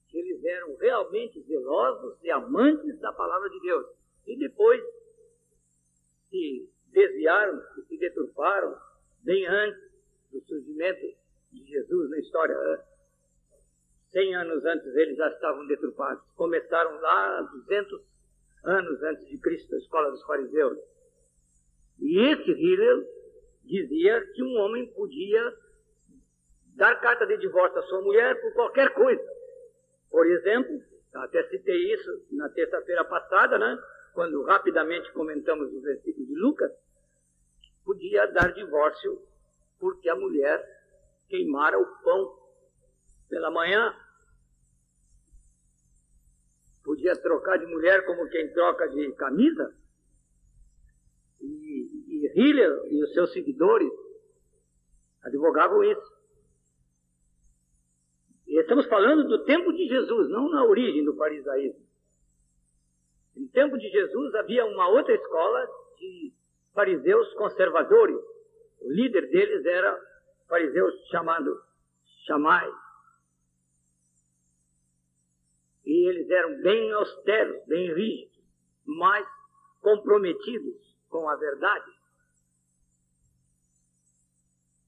[0.08, 3.86] Que eles eram realmente zelosos e amantes da palavra de Deus.
[4.26, 4.82] E depois
[6.30, 8.76] se desviaram, se deturparam,
[9.22, 9.90] bem antes
[10.30, 11.16] do surgimento
[11.52, 12.56] de Jesus na história.
[14.14, 16.24] Cem anos antes eles já estavam deturpados.
[16.36, 18.00] Começaram lá 200
[18.64, 20.78] anos antes de Cristo, a escola dos fariseus.
[21.98, 23.04] E esse Hillel
[23.64, 25.52] dizia que um homem podia
[26.76, 29.22] dar carta de divórcio à sua mulher por qualquer coisa.
[30.10, 30.80] Por exemplo,
[31.12, 33.78] até citei isso na terça-feira passada, né?
[34.14, 36.72] quando rapidamente comentamos o versículo de Lucas,
[37.84, 39.20] podia dar divórcio
[39.78, 40.64] porque a mulher
[41.28, 42.38] queimara o pão
[43.28, 43.92] pela manhã.
[46.84, 49.74] Podia trocar de mulher como quem troca de camisa.
[51.40, 53.90] E, e Hiller e os seus seguidores
[55.22, 56.14] advogavam isso.
[58.46, 61.82] E estamos falando do tempo de Jesus, não na origem do farisaísmo.
[63.34, 65.66] No tempo de Jesus havia uma outra escola
[65.98, 66.32] de
[66.74, 68.16] fariseus conservadores.
[68.80, 69.98] O líder deles era
[70.46, 71.58] fariseu chamado
[72.26, 72.70] Chamai.
[76.04, 78.44] Eles eram bem austeros, bem rígidos,
[78.84, 79.26] mas
[79.80, 80.76] comprometidos
[81.08, 81.90] com a verdade.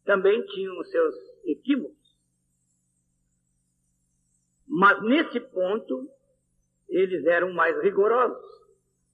[0.04, 1.96] Também tinham seus equívocos.
[4.68, 6.10] Mas nesse ponto,
[6.86, 8.44] eles eram mais rigorosos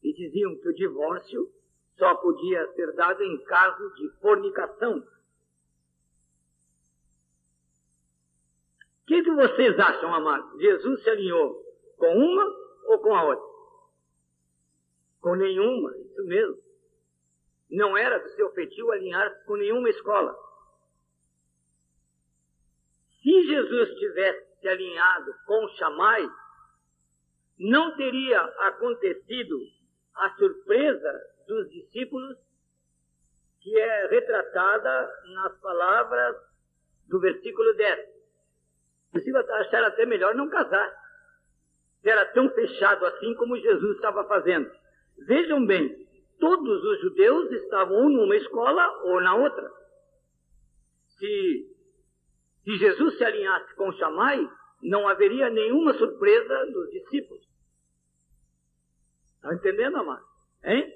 [0.03, 1.53] e diziam que o divórcio
[1.97, 4.99] só podia ser dado em caso de fornicação.
[9.03, 10.61] O que, que vocês acham, amados?
[10.61, 11.72] Jesus se alinhou
[12.03, 12.45] com uma
[12.87, 13.47] ou com a outra?
[15.21, 16.59] Com nenhuma, isso mesmo.
[17.71, 20.37] Não era do seu feitio alinhar-se com nenhuma escola.
[23.23, 26.29] Se Jesus tivesse se alinhado com Chamai,
[27.57, 29.57] não teria acontecido
[30.17, 32.37] a surpresa dos discípulos
[33.61, 36.37] que é retratada nas palavras
[37.07, 38.09] do versículo 10.
[39.15, 41.02] Os discípulos acharam até melhor não casar.
[42.05, 44.71] Era tão fechado assim como Jesus estava fazendo.
[45.27, 46.07] Vejam bem,
[46.38, 49.71] todos os judeus estavam ou numa escola ou na outra.
[51.19, 51.77] Se,
[52.65, 54.49] se Jesus se alinhasse com Chamai,
[54.83, 57.46] não haveria nenhuma surpresa dos discípulos.
[59.37, 60.25] Está entendendo, amado?
[60.65, 60.92] Hein?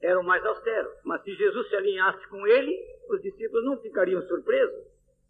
[0.00, 0.94] Eram mais austeros.
[1.04, 2.74] Mas se Jesus se alinhasse com ele,
[3.08, 4.84] os discípulos não ficariam surpresos.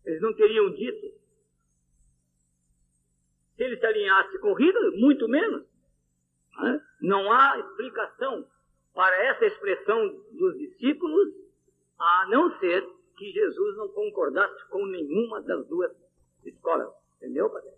[0.05, 1.24] Eles não teriam dito.
[3.57, 5.64] Se ele se alinhasse com Hitler, muito menos.
[7.00, 8.46] Não há explicação
[8.94, 11.34] para essa expressão dos discípulos,
[11.98, 12.86] a não ser
[13.16, 15.92] que Jesus não concordasse com nenhuma das duas
[16.44, 16.92] escolas.
[17.16, 17.70] Entendeu, padre?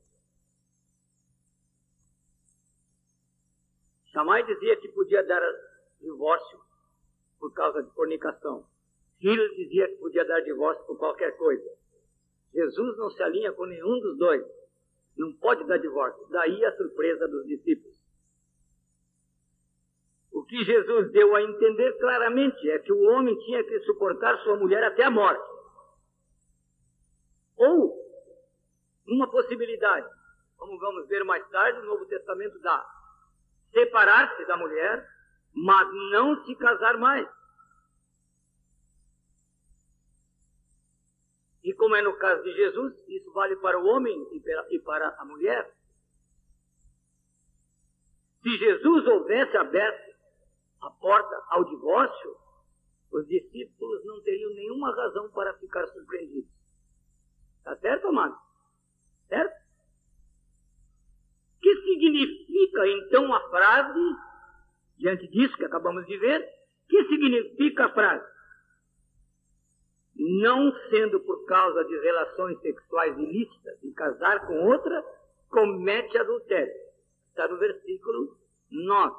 [4.12, 5.42] Chamai dizia que podia dar
[6.00, 6.58] divórcio
[7.38, 8.66] por causa de fornicação.
[9.18, 11.70] Filho dizia que podia dar divórcio por qualquer coisa.
[12.52, 14.42] Jesus não se alinha com nenhum dos dois.
[15.16, 16.26] Não pode dar divórcio.
[16.28, 17.96] Daí a surpresa dos discípulos.
[20.32, 24.56] O que Jesus deu a entender claramente é que o homem tinha que suportar sua
[24.56, 25.42] mulher até a morte.
[27.56, 27.96] Ou,
[29.06, 30.06] uma possibilidade,
[30.58, 32.84] como vamos ver mais tarde, o Novo Testamento dá
[33.72, 35.06] separar-se da mulher,
[35.54, 37.26] mas não se casar mais.
[41.66, 44.16] E como é no caso de Jesus, isso vale para o homem
[44.70, 45.74] e para a mulher.
[48.40, 50.14] Se Jesus houvesse aberto
[50.80, 52.36] a porta ao divórcio,
[53.10, 56.48] os discípulos não teriam nenhuma razão para ficar surpreendidos.
[57.58, 58.38] Está certo, amado?
[59.26, 59.66] Certo?
[61.60, 64.16] Que significa então a frase,
[64.98, 66.48] diante disso que acabamos de ver,
[66.88, 68.35] que significa a frase?
[70.18, 75.04] Não sendo por causa de relações sexuais ilícitas e casar com outra,
[75.50, 76.72] comete adultério.
[77.28, 78.36] Está no versículo
[78.70, 79.16] 9.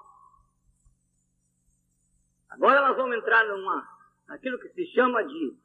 [2.50, 3.88] Agora nós vamos entrar numa,
[4.28, 5.56] naquilo que se chama de,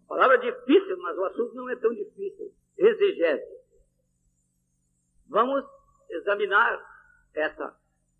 [0.00, 3.64] uma palavra difícil, mas o assunto não é tão difícil, exegese.
[5.26, 5.64] Vamos
[6.10, 6.84] examinar
[7.34, 7.74] essa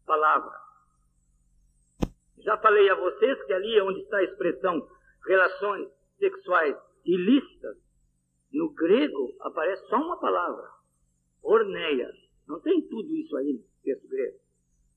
[0.07, 0.59] palavra.
[2.39, 4.89] Já falei a vocês que ali onde está a expressão
[5.27, 5.89] relações
[6.25, 7.77] sexuais ilícitas,
[8.53, 10.71] no grego aparece só uma palavra,
[11.43, 12.11] orneia.
[12.49, 14.39] Não tem tudo isso aí no texto grego.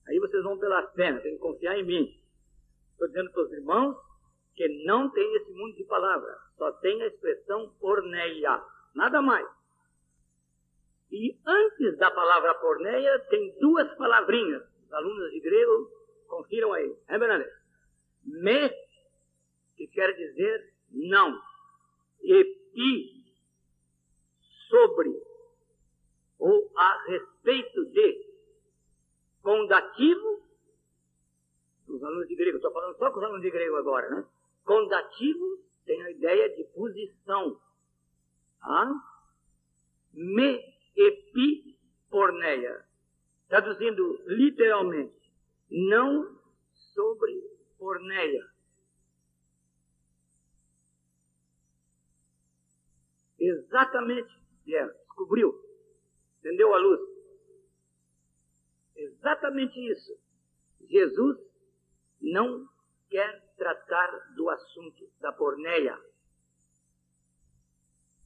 [0.07, 2.21] Aí vocês vão pelas pernas, tem que confiar em mim.
[2.91, 3.97] Estou dizendo para os irmãos
[4.55, 8.63] que não tem esse mundo de palavras, só tem a expressão porneia,
[8.95, 9.47] nada mais.
[11.11, 14.63] E antes da palavra porneia tem duas palavrinhas.
[14.85, 15.91] Os alunos de grego
[16.27, 16.95] confiram aí.
[17.07, 17.49] É verdade?
[18.25, 18.69] Me,
[19.75, 21.41] que quer dizer não.
[22.21, 23.25] E pi,
[24.69, 25.09] sobre,
[26.39, 28.27] ou a respeito de.
[29.41, 30.47] Condativo
[31.87, 34.25] os alunos de grego, estou falando só com os alunos de grego agora, né?
[34.65, 37.59] Condativo tem a ideia de posição.
[38.61, 38.93] Ah?
[40.13, 40.59] Me
[40.95, 41.77] epi
[42.09, 42.85] porneia.
[43.47, 45.31] Traduzindo literalmente,
[45.71, 46.37] não
[46.93, 47.41] sobre
[47.77, 48.45] porneia.
[53.47, 54.29] Exatamente,
[54.65, 55.53] Pierre, descobriu,
[56.39, 56.99] entendeu a luz.
[58.95, 60.11] Exatamente isso.
[60.89, 61.37] Jesus
[62.21, 62.67] não
[63.09, 65.97] quer tratar do assunto da porneia.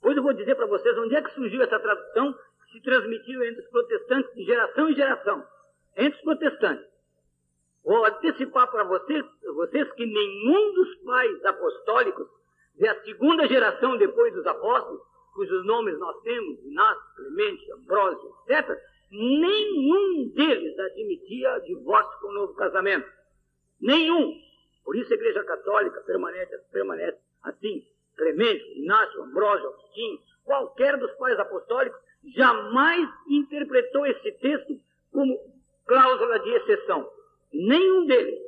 [0.01, 3.43] Pois eu vou dizer para vocês onde é que surgiu essa tradução que se transmitiu
[3.43, 5.47] entre os protestantes de geração em geração.
[5.95, 6.89] Entre os protestantes.
[7.83, 9.23] Vou antecipar para vocês,
[9.55, 12.27] vocês que nenhum dos pais apostólicos
[12.75, 15.01] de a segunda geração depois dos apóstolos,
[15.31, 18.77] cujos nomes nós temos, Inácio, Clemente, Ambrósio, etc.,
[19.11, 23.09] nenhum deles admitia divórcio com novo casamento.
[23.79, 24.39] Nenhum.
[24.83, 27.85] Por isso a Igreja Católica permanece, permanece assim.
[28.15, 31.99] Clemente, Inácio, Ambrósio, Agostinho, qualquer dos pais apostólicos
[32.35, 34.79] jamais interpretou esse texto
[35.11, 35.39] como
[35.85, 37.09] cláusula de exceção.
[37.51, 38.39] Nenhum deles.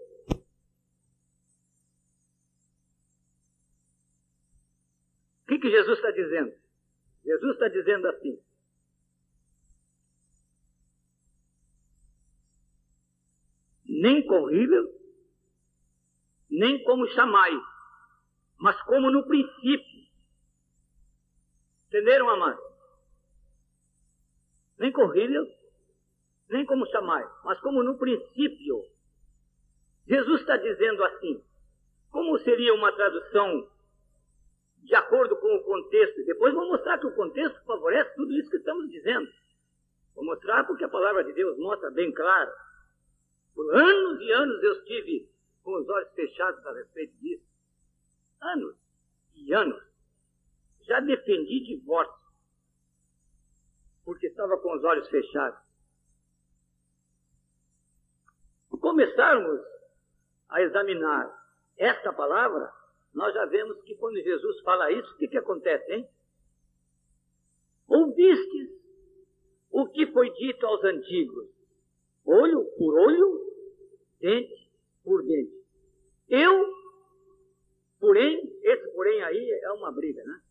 [5.44, 6.63] O que, que Jesus está dizendo?
[7.24, 8.40] Jesus está dizendo assim:
[13.86, 14.92] nem corrível,
[16.50, 17.62] nem como chamais,
[18.58, 20.04] mas como no princípio.
[21.88, 22.64] Entenderam, amados?
[24.78, 25.48] Nem corrilhos,
[26.50, 28.84] nem como chamais, mas como no princípio.
[30.08, 31.44] Jesus está dizendo assim.
[32.10, 33.70] Como seria uma tradução
[34.84, 36.26] de acordo com o contexto?
[36.26, 39.32] Depois vou mostrar que o contexto favorece tudo isso que estamos dizendo.
[40.14, 42.52] Vou mostrar porque a palavra de Deus mostra bem claro.
[43.56, 45.30] Por anos e anos eu estive
[45.64, 47.46] com os olhos fechados a respeito disso.
[48.42, 48.76] Anos
[49.34, 49.82] e anos.
[50.82, 52.14] Já defendi divórcio,
[54.04, 55.60] porque estava com os olhos fechados.
[58.82, 59.62] Começarmos
[60.50, 61.34] a examinar
[61.78, 62.70] esta palavra,
[63.14, 66.08] nós já vemos que quando Jesus fala isso, o que, que acontece, hein?
[67.88, 68.84] Ouvistes
[69.74, 71.50] o que foi dito aos antigos,
[72.24, 73.42] olho por olho,
[74.20, 74.72] dente
[75.04, 75.64] por dentro.
[76.30, 76.74] Eu,
[78.00, 80.42] porém, esse porém aí é uma briga, né?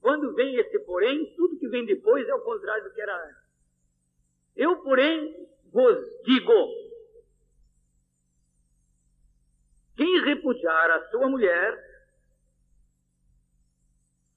[0.00, 3.42] Quando vem esse porém, tudo que vem depois é o contrário do que era antes.
[4.54, 6.52] Eu, porém, vos digo:
[9.96, 11.91] quem repudiar a sua mulher,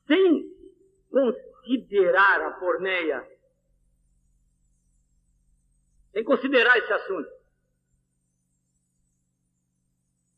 [0.07, 0.55] sem
[1.09, 3.27] considerar a porneia,
[6.13, 7.35] sem considerar esse assunto,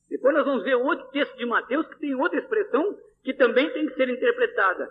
[0.09, 3.87] Depois nós vamos ver outro texto de Mateus que tem outra expressão que também tem
[3.87, 4.89] que ser interpretada.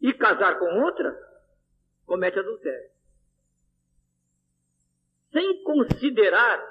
[0.00, 1.16] E casar com outra,
[2.04, 2.90] comete adultério.
[5.32, 6.62] Sem considerar,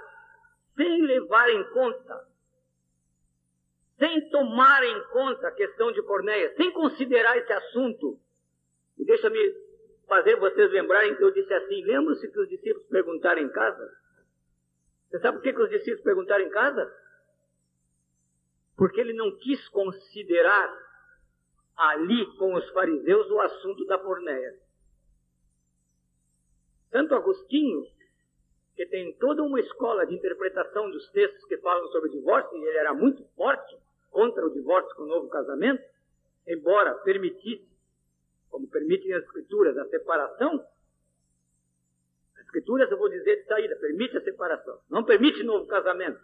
[0.76, 2.28] sem levar em conta,
[4.04, 8.20] sem tomar em conta a questão de Cornéia, sem considerar esse assunto.
[8.98, 9.40] E deixa-me
[10.10, 13.98] fazer vocês lembrarem que eu disse assim: lembra-se que os discípulos perguntaram em casa?
[15.10, 16.94] Você sabe por que, que os discípulos perguntaram em casa?
[18.76, 20.78] Porque ele não quis considerar
[21.78, 24.60] ali com os fariseus o assunto da porneia.
[26.92, 27.88] Santo Agostinho,
[28.76, 32.78] que tem toda uma escola de interpretação dos textos que falam sobre divórcio, e ele
[32.78, 33.83] era muito forte
[34.14, 35.84] contra o divórcio com o novo casamento,
[36.48, 37.68] embora permitisse,
[38.50, 40.64] como permitem as escrituras, a separação,
[42.54, 44.78] Escrituras, eu vou dizer de saída, permite a separação.
[44.88, 46.20] Não permite novo casamento.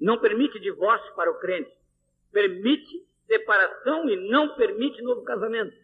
[0.00, 1.72] Não permite divórcio para o crente.
[2.30, 5.74] Permite separação e não permite novo casamento.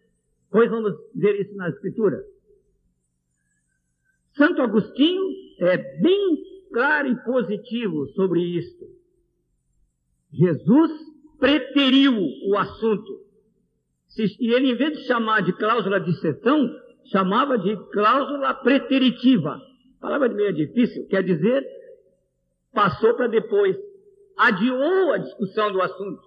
[0.53, 2.25] Pois vamos ver isso na Escritura.
[4.37, 5.25] Santo Agostinho
[5.59, 8.87] é bem claro e positivo sobre isto.
[10.33, 10.91] Jesus
[11.39, 12.15] preteriu
[12.49, 13.21] o assunto.
[14.41, 16.69] E ele, em vez de chamar de cláusula de exceção,
[17.11, 19.61] chamava de cláusula preteritiva.
[20.01, 21.65] Palavra meio difícil, quer dizer,
[22.73, 23.77] passou para depois,
[24.37, 26.23] adiou a discussão do assunto.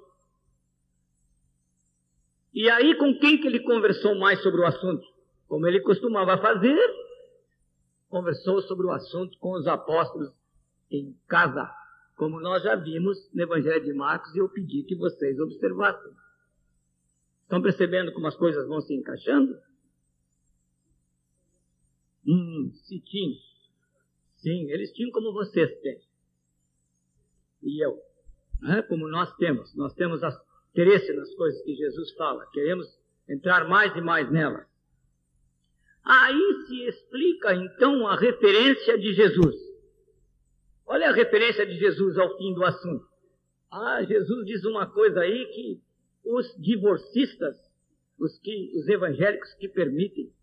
[2.53, 5.05] E aí, com quem que ele conversou mais sobre o assunto?
[5.47, 6.79] Como ele costumava fazer,
[8.09, 10.29] conversou sobre o assunto com os apóstolos
[10.89, 11.69] em casa,
[12.15, 16.11] como nós já vimos no Evangelho de Marcos, e eu pedi que vocês observassem.
[17.43, 19.55] Estão percebendo como as coisas vão se encaixando?
[22.25, 22.71] Hum,
[23.05, 23.37] tinha.
[24.37, 26.01] Sim, eles tinham como vocês têm.
[27.61, 27.99] E eu.
[28.61, 28.81] Né?
[28.83, 29.75] Como nós temos.
[29.75, 30.21] Nós temos
[30.71, 32.45] interesse nas coisas que Jesus fala.
[32.51, 32.87] Queremos
[33.27, 34.65] entrar mais e mais nelas.
[36.03, 39.54] Aí se explica então a referência de Jesus.
[41.05, 43.07] Olha a referência de Jesus ao fim do assunto.
[43.71, 45.79] Ah, Jesus diz uma coisa aí que
[46.25, 47.55] os divorcistas,
[48.17, 50.33] os, que, os evangélicos que permitem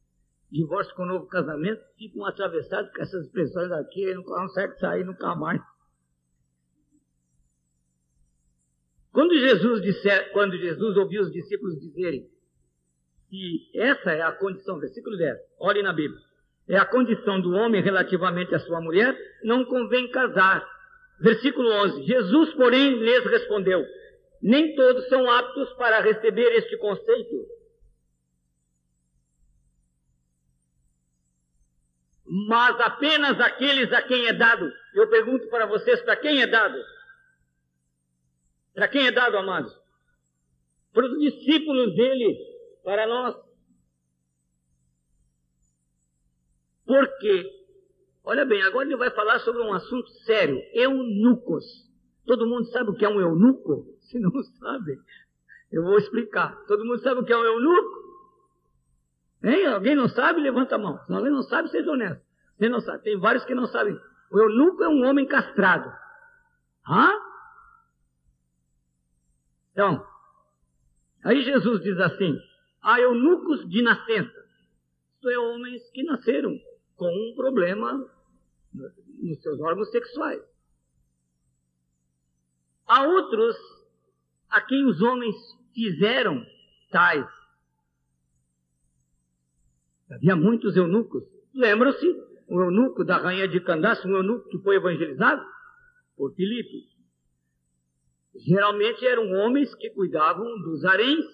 [0.53, 5.35] divórcio com novo casamento, ficam atravessados com essas expressões aqui e não conseguem sair nunca
[5.35, 5.61] mais.
[9.11, 12.31] Quando Jesus, disser, quando Jesus ouviu os discípulos dizerem
[13.29, 16.23] que essa é a condição, versículo 10, olhe na Bíblia,
[16.69, 20.67] é a condição do homem relativamente à sua mulher, não convém casar.
[21.21, 23.85] Versículo 11, Jesus, porém, lhes respondeu,
[24.41, 27.47] nem todos são aptos para receber este conceito,
[32.25, 34.73] mas apenas aqueles a quem é dado.
[34.95, 36.79] Eu pergunto para vocês, para quem é dado?
[38.75, 39.73] Para quem é dado, amados?
[40.93, 42.39] Para os discípulos dele,
[42.83, 43.37] para nós.
[46.87, 47.51] Por quê?
[48.25, 51.65] Olha bem, agora ele vai falar sobre um assunto sério: eunucos.
[52.25, 53.87] Todo mundo sabe o que é um eunuco?
[54.11, 54.31] Se não
[54.61, 54.99] sabe,
[55.71, 56.57] eu vou explicar.
[56.67, 58.03] Todo mundo sabe o que é um eunuco?
[59.43, 59.67] Hein?
[59.67, 60.41] Alguém não sabe?
[60.41, 60.99] Levanta a mão.
[61.05, 62.23] Se alguém não sabe, seja honesto.
[62.57, 63.03] Você não sabe.
[63.03, 63.99] Tem vários que não sabem.
[64.31, 65.93] O eunuco é um homem castrado.
[66.89, 67.11] Hã?
[69.73, 70.07] Então,
[71.25, 72.39] aí Jesus diz assim:
[72.83, 74.43] há eunucos de nascença.
[75.15, 76.57] Isto é, homens que nasceram
[77.03, 78.09] com um problema
[78.73, 80.41] nos seus órgãos sexuais.
[82.87, 83.57] Há outros
[84.49, 85.35] a quem os homens
[85.75, 86.45] fizeram
[86.91, 87.27] tais
[90.11, 91.25] Havia muitos eunucos.
[91.55, 92.07] Lembram-se?
[92.47, 95.43] O eunuco da rainha de Candace, um eunuco que foi evangelizado
[96.15, 96.87] por Filipe.
[98.35, 101.25] Geralmente eram homens que cuidavam dos haréns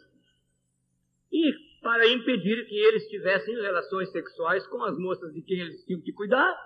[1.33, 6.01] e para impedir que eles tivessem relações sexuais com as moças de quem eles tinham
[6.01, 6.57] que cuidar,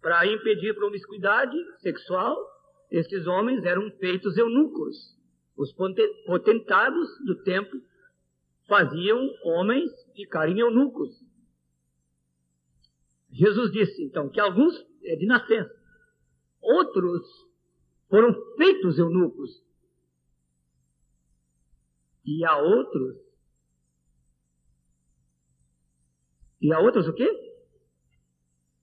[0.00, 2.36] para impedir promiscuidade sexual,
[2.90, 5.16] esses homens eram feitos eunucos.
[5.56, 5.72] Os
[6.26, 7.80] potentados do templo
[8.66, 11.10] faziam homens ficarem eunucos.
[13.30, 14.74] Jesus disse então que alguns
[15.04, 15.74] é de nascença,
[16.60, 17.22] outros
[18.08, 19.62] foram feitos eunucos,
[22.24, 23.16] e há outros,
[26.60, 27.28] e há outros o quê?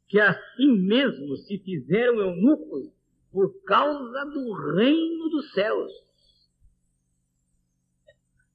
[0.07, 2.91] Que assim mesmo se fizeram eunucos
[3.31, 5.91] por causa do reino dos céus.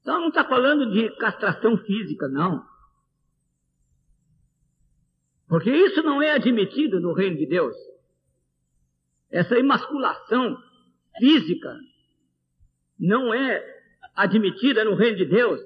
[0.01, 2.65] Então não está falando de castração física, não.
[5.47, 7.75] Porque isso não é admitido no reino de Deus.
[9.29, 10.57] essa emasculação
[11.17, 11.75] física
[12.99, 13.63] não é
[14.15, 15.61] admitida no reino de Deus.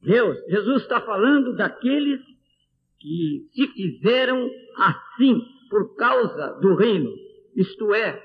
[0.00, 2.20] Deus, Jesus está falando daqueles
[2.98, 7.10] que se fizeram assim por causa do reino,
[7.54, 8.20] isto é,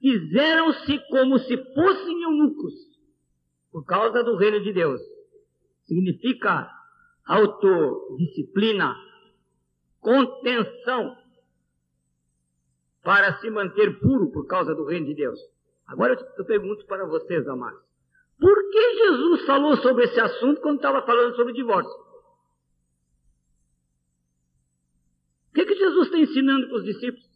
[0.00, 2.74] fizeram-se como se fossem eunucos
[3.70, 5.00] por causa do reino de Deus.
[5.84, 6.70] Significa
[7.26, 8.96] autodisciplina,
[10.00, 11.16] contenção
[13.02, 15.38] para se manter puro por causa do reino de Deus.
[15.86, 17.89] Agora eu pergunto para vocês, amados.
[18.40, 21.92] Por que Jesus falou sobre esse assunto quando estava falando sobre divórcio?
[25.50, 27.28] O que, que Jesus está ensinando para os discípulos?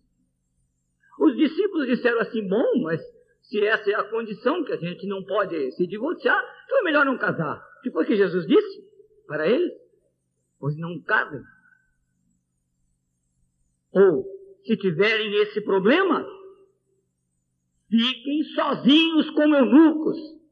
[1.20, 3.02] Os discípulos disseram assim: bom, mas
[3.42, 7.04] se essa é a condição, que a gente não pode se divorciar, então é melhor
[7.04, 7.58] não casar.
[7.78, 8.82] O que foi que Jesus disse
[9.26, 9.72] para eles?
[10.58, 11.42] Pois não casem.
[13.92, 14.24] Ou,
[14.64, 16.26] se tiverem esse problema,
[17.90, 20.43] fiquem sozinhos como eunucos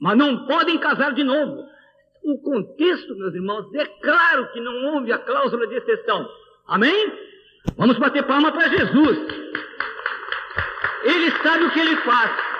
[0.00, 1.68] mas não podem casar de novo.
[2.22, 6.26] O contexto, meus irmãos, é claro que não houve a cláusula de exceção.
[6.66, 7.12] Amém?
[7.76, 9.18] Vamos bater palma para Jesus.
[11.02, 12.50] Ele sabe o que ele faz.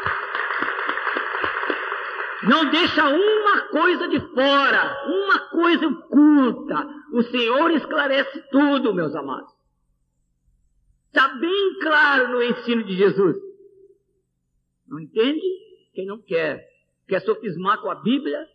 [2.43, 6.88] Não deixa uma coisa de fora, uma coisa oculta.
[7.12, 9.53] O Senhor esclarece tudo, meus amados.
[11.09, 13.36] Está bem claro no ensino de Jesus.
[14.88, 15.47] Não entende?
[15.93, 16.70] Quem não quer
[17.11, 18.49] quer sofismar com a Bíblia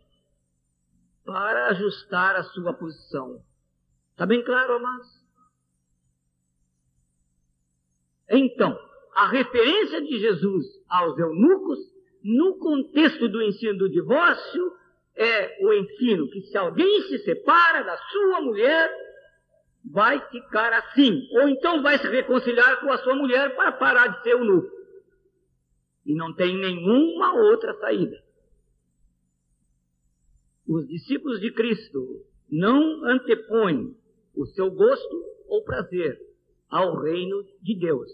[1.25, 3.43] para ajustar a sua posição.
[4.11, 5.07] Está bem claro, amados?
[8.29, 8.79] Então,
[9.13, 11.79] a referência de Jesus aos eunucos,
[12.23, 14.71] no contexto do ensino do divórcio,
[15.17, 18.89] é o ensino que se alguém se separa da sua mulher,
[19.83, 21.27] vai ficar assim.
[21.33, 24.73] Ou então vai se reconciliar com a sua mulher para parar de ser eunuco.
[26.05, 28.24] E não tem nenhuma outra saída
[30.67, 33.95] os discípulos de Cristo não antepõem
[34.35, 36.19] o seu gosto ou prazer
[36.69, 38.11] ao reino de Deus.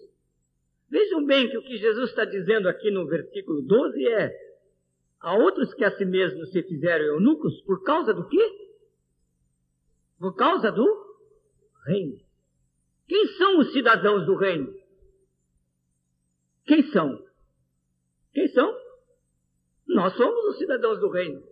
[0.89, 4.52] Vejam bem que o que Jesus está dizendo aqui no versículo 12 é:
[5.20, 8.72] a outros que a si mesmos se fizeram eunucos, por causa do quê?
[10.20, 10.86] Por causa do
[11.86, 12.20] reino.
[13.08, 14.74] Quem são os cidadãos do reino?
[16.66, 17.24] Quem são?
[18.34, 18.74] Quem são?
[19.88, 21.51] Nós somos os cidadãos do reino.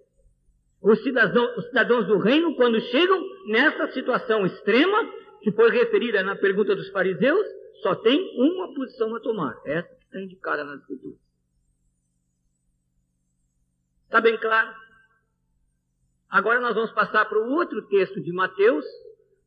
[0.82, 5.12] Os cidadãos, os cidadãos do reino, quando chegam nessa situação extrema,
[5.42, 7.46] que foi referida na pergunta dos fariseus,
[7.82, 9.60] só tem uma posição a tomar.
[9.66, 11.18] Essa que está indicada nas escrituras.
[14.06, 14.74] Está bem claro?
[16.30, 18.86] Agora nós vamos passar para o outro texto de Mateus.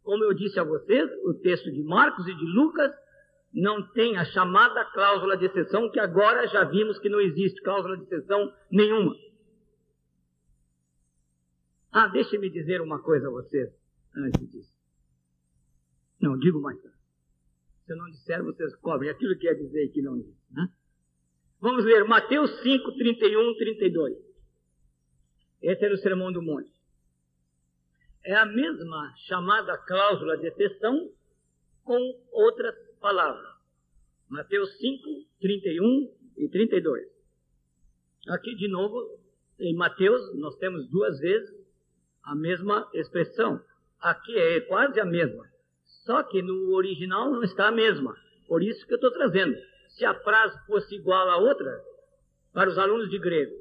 [0.02, 2.92] Como eu disse a vocês, o texto de Marcos e de Lucas
[3.52, 7.96] não tem a chamada cláusula de exceção, que agora já vimos que não existe cláusula
[7.96, 9.14] de exceção nenhuma.
[11.92, 13.70] Ah, deixe-me dizer uma coisa a vocês
[14.16, 14.72] antes disso.
[16.18, 16.96] Não, digo mais tarde.
[17.84, 20.40] Se eu não disser, vocês cobrem aquilo que ia dizer que não disse.
[20.52, 20.68] Né?
[21.60, 24.16] Vamos ler Mateus 5, 31, 32.
[25.60, 26.72] Esse era o Sermão do Monte.
[28.24, 31.12] É a mesma chamada cláusula de exceção
[31.84, 31.98] com
[32.30, 33.52] outras palavras.
[34.28, 37.06] Mateus 5, 31 e 32.
[38.28, 39.18] Aqui de novo,
[39.58, 41.61] em Mateus, nós temos duas vezes
[42.24, 43.60] a mesma expressão.
[44.00, 45.44] Aqui é quase a mesma.
[46.04, 48.16] Só que no original não está a mesma.
[48.48, 49.56] Por isso que eu estou trazendo.
[49.90, 51.80] Se a frase fosse igual à outra,
[52.52, 53.54] para os alunos de grego,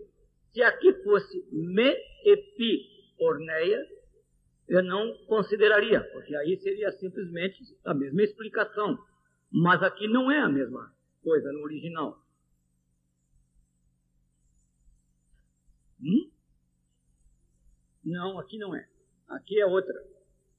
[0.51, 1.95] se aqui fosse me
[2.25, 2.87] epi
[3.19, 3.85] orneia,
[4.67, 8.97] eu não consideraria, porque aí seria simplesmente a mesma explicação.
[9.51, 10.91] Mas aqui não é a mesma
[11.21, 12.17] coisa no original.
[18.03, 18.87] Não, aqui não é.
[19.29, 19.93] Aqui é outra.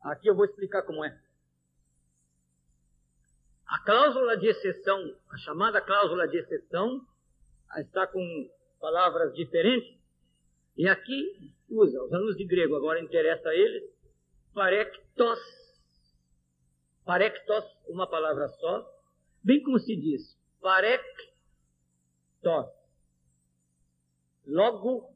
[0.02, 1.20] Aqui eu vou explicar como é.
[3.66, 7.06] A cláusula de exceção, a chamada cláusula de exceção,
[7.78, 9.98] está com palavras diferentes.
[10.76, 13.90] E aqui usa, os alunos de grego agora interessa a eles,
[14.52, 15.38] parectos.
[17.04, 18.86] Parectos, uma palavra só.
[19.42, 21.32] Bem como se diz, parectos.
[24.46, 25.11] Logo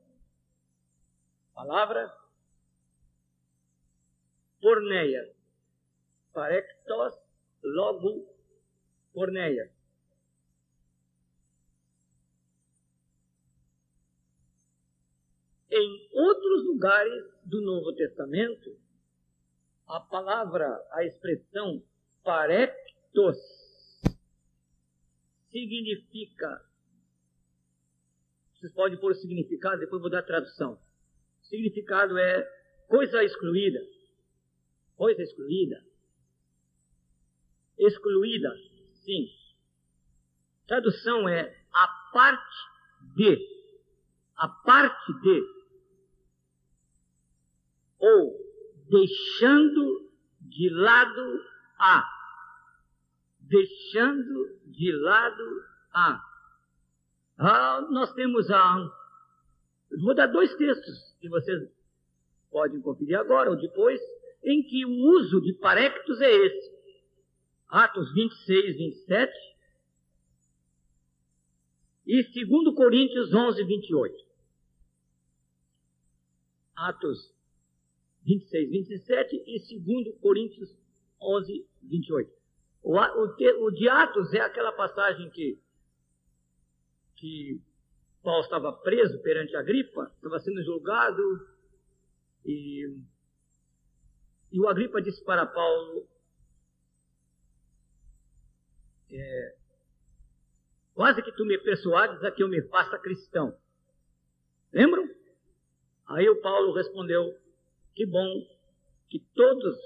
[1.56, 2.14] palavra
[4.60, 5.34] porneia.
[6.34, 7.14] Parectos
[7.64, 8.28] logo
[9.14, 9.72] porneia.
[15.70, 18.78] Em outros lugares do Novo Testamento,
[19.86, 21.82] a palavra, a expressão
[22.22, 23.38] parectos
[25.50, 26.66] significa.
[28.52, 30.85] Vocês podem pôr o significado, depois vou dar a tradução.
[31.48, 32.46] Significado é
[32.88, 33.80] coisa excluída.
[34.96, 35.84] Coisa excluída.
[37.78, 38.54] Excluída,
[39.04, 39.28] sim.
[40.66, 42.56] Tradução é a parte
[43.14, 43.38] de.
[44.36, 45.42] A parte de.
[47.98, 48.34] Ou
[48.88, 51.44] deixando de lado
[51.78, 52.04] a.
[53.40, 56.22] Deixando de lado a.
[57.38, 58.90] Ah, nós temos a.
[60.02, 61.68] Vou dar dois textos que vocês
[62.50, 64.00] podem conferir agora ou depois,
[64.42, 66.76] em que o uso de parectos é esse.
[67.68, 69.32] Atos 26, 27
[72.06, 74.26] e 2 Coríntios 11, 28.
[76.76, 77.34] Atos
[78.24, 80.76] 26, 27 e 2 Coríntios
[81.20, 82.30] 11, 28.
[82.82, 85.58] O, o, o de Atos é aquela passagem que,
[87.16, 87.60] que
[88.26, 91.48] Paulo estava preso perante a gripa, estava sendo julgado,
[92.44, 92.98] e,
[94.50, 96.08] e o Agripa disse para Paulo,
[99.12, 99.56] é,
[100.92, 103.56] quase que tu me persuades a que eu me faça cristão.
[104.72, 105.08] Lembram?
[106.08, 107.38] Aí o Paulo respondeu,
[107.94, 108.44] que bom
[109.08, 109.78] que todos,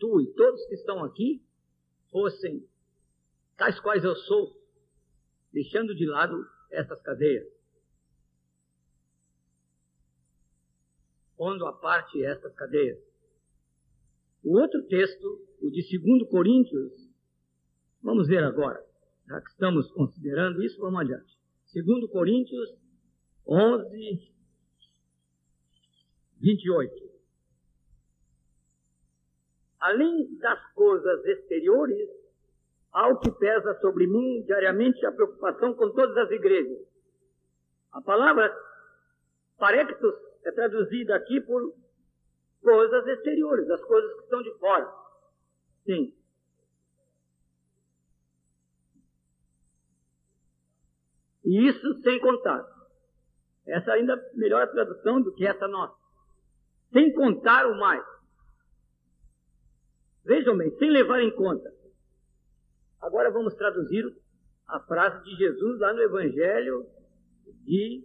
[0.00, 1.40] tu e todos que estão aqui,
[2.10, 2.68] fossem
[3.56, 4.52] tais quais eu sou,
[5.52, 7.46] deixando de lado essas cadeias.
[11.36, 12.98] Pondo à parte essas cadeias.
[14.42, 15.26] O outro texto,
[15.60, 16.92] o de 2 Coríntios,
[18.02, 18.84] vamos ver agora.
[19.26, 21.36] Já que estamos considerando isso, vamos adiante.
[21.74, 22.74] 2 Coríntios
[23.46, 24.32] 11,
[26.40, 27.06] 28.
[29.80, 32.08] Além das coisas exteriores,
[32.96, 36.78] há o que pesa sobre mim diariamente a preocupação com todas as igrejas.
[37.92, 38.50] A palavra
[39.58, 41.74] parectos é traduzida aqui por
[42.62, 44.90] coisas exteriores, as coisas que estão de fora.
[45.84, 46.14] Sim.
[51.44, 52.64] E isso sem contar.
[53.66, 55.96] Essa ainda é melhor tradução do que essa nossa.
[56.94, 58.04] Sem contar o mais.
[60.24, 61.75] Vejam bem, sem levar em conta.
[63.00, 64.04] Agora vamos traduzir
[64.66, 66.86] a frase de Jesus lá no Evangelho
[67.64, 68.04] de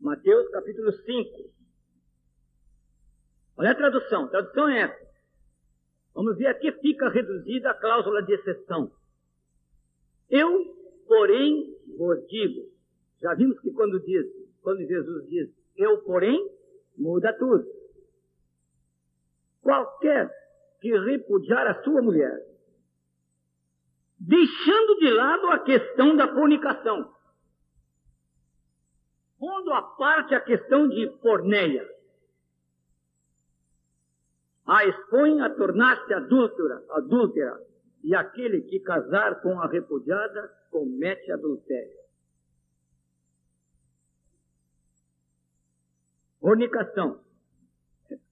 [0.00, 1.50] Mateus, capítulo 5.
[3.56, 5.10] Olha a tradução, a tradução é essa.
[6.14, 8.90] Vamos ver a que fica reduzida a cláusula de exceção.
[10.28, 10.48] Eu,
[11.06, 12.70] porém, vos digo.
[13.20, 14.26] Já vimos que quando diz,
[14.62, 16.38] quando Jesus diz eu, porém,
[16.96, 17.64] muda tudo.
[19.60, 20.30] Qualquer
[20.80, 22.49] que repudiar a sua mulher,
[24.20, 27.10] deixando de lado a questão da fornicação,
[29.38, 31.88] pondo à parte a questão de porneia,
[34.66, 37.66] a expõe a tornar-se adúltera, adúltera,
[38.04, 41.98] e aquele que casar com a repudiada comete adultério.
[46.40, 47.20] Fornicação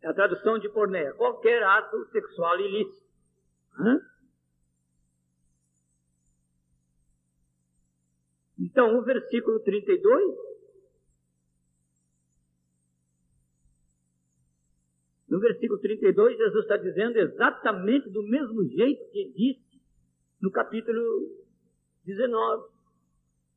[0.00, 3.06] é a tradução de porneia, qualquer ato sexual ilícito.
[3.78, 4.00] Hã?
[8.58, 10.36] Então, o versículo 32.
[15.28, 19.80] No versículo 32, Jesus está dizendo exatamente do mesmo jeito que disse
[20.40, 21.00] no capítulo
[22.04, 22.68] 19.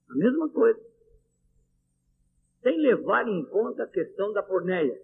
[0.09, 0.79] A mesma coisa.
[2.61, 5.01] Sem levar em conta a questão da porneia.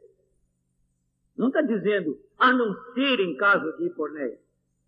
[1.36, 4.38] Não está dizendo a não ser em caso de porneia.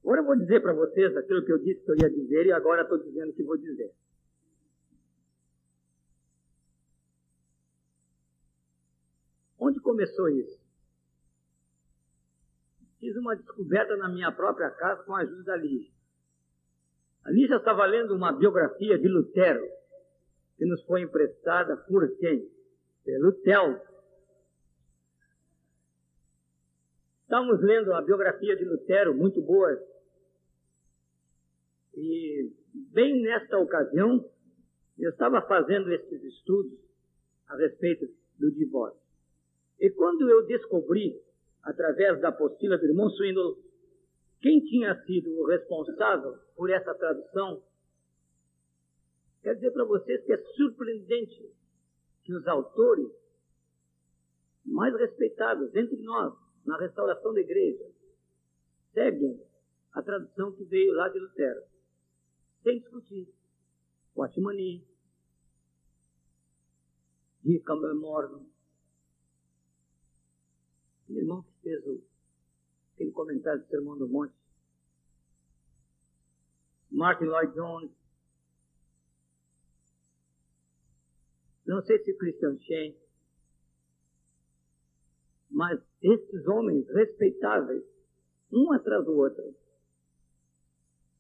[0.04, 2.52] Agora eu vou dizer para vocês aquilo que eu disse que eu ia dizer e
[2.52, 3.92] agora estou dizendo que vou dizer.
[10.00, 10.58] Começou isso?
[13.00, 15.92] Fiz uma descoberta na minha própria casa com a ajuda da Lígia.
[17.26, 19.68] A Lígia estava lendo uma biografia de Lutero,
[20.58, 22.50] que nos foi emprestada por quem?
[23.04, 23.90] Pelo Tel,
[27.24, 29.70] Estamos lendo a biografia de Lutero, muito boa.
[31.94, 34.28] E bem nesta ocasião,
[34.98, 36.74] eu estava fazendo esses estudos
[37.48, 38.08] a respeito
[38.40, 39.09] do divórcio.
[39.80, 41.22] E quando eu descobri,
[41.64, 43.58] através da apostila do irmão Swindle,
[44.42, 47.64] quem tinha sido o responsável por essa tradução,
[49.42, 51.54] quero dizer para vocês que é surpreendente
[52.24, 53.10] que os autores
[54.66, 56.34] mais respeitados entre nós
[56.66, 57.90] na restauração da igreja,
[58.94, 59.42] seguem
[59.94, 61.64] a tradução que veio lá de Lutero.
[62.64, 63.28] sem discutir.
[67.42, 68.46] De Campbell Morgan,
[71.10, 72.02] aquele irmão que fez o,
[72.94, 74.34] aquele comentário do Sermão do Monte,
[76.92, 77.92] Martin Lloyd Jones,
[81.66, 82.96] não sei se Christian Shane,
[85.50, 87.84] mas esses homens respeitáveis,
[88.52, 89.56] um atrás do outro,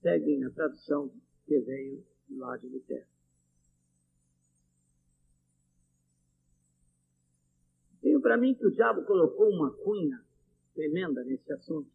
[0.01, 1.11] seguem a tradução
[1.45, 3.07] que veio lá de Lutero.
[8.21, 10.23] Para mim que o diabo colocou uma cunha
[10.73, 11.89] tremenda nesse assunto.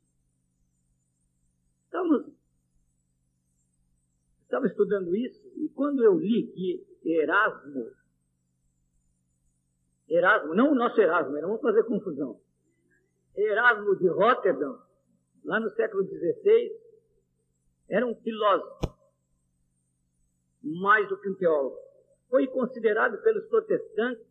[1.84, 2.26] Estamos,
[4.42, 7.92] estava estudando isso e quando eu li que Erasmo,
[10.08, 12.40] Erasmo, não o nosso Erasmo, não vamos fazer confusão.
[13.36, 14.80] Erasmo de Rotterdam,
[15.44, 16.70] lá no século XVI,
[17.88, 18.94] era um filósofo,
[20.62, 21.76] mais do que um teólogo.
[22.28, 24.26] Foi considerado pelos protestantes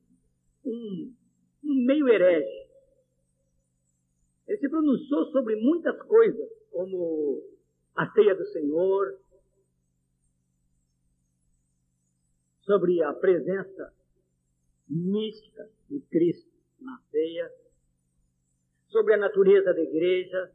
[0.66, 1.14] um,
[1.64, 2.68] um meio herege.
[4.47, 7.41] Ele se pronunciou sobre muitas coisas, como
[7.95, 9.18] a ceia do Senhor,
[12.61, 13.93] sobre a presença
[14.88, 17.51] mística de Cristo na ceia,
[18.89, 20.51] sobre a natureza da igreja,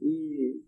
[0.00, 0.62] e,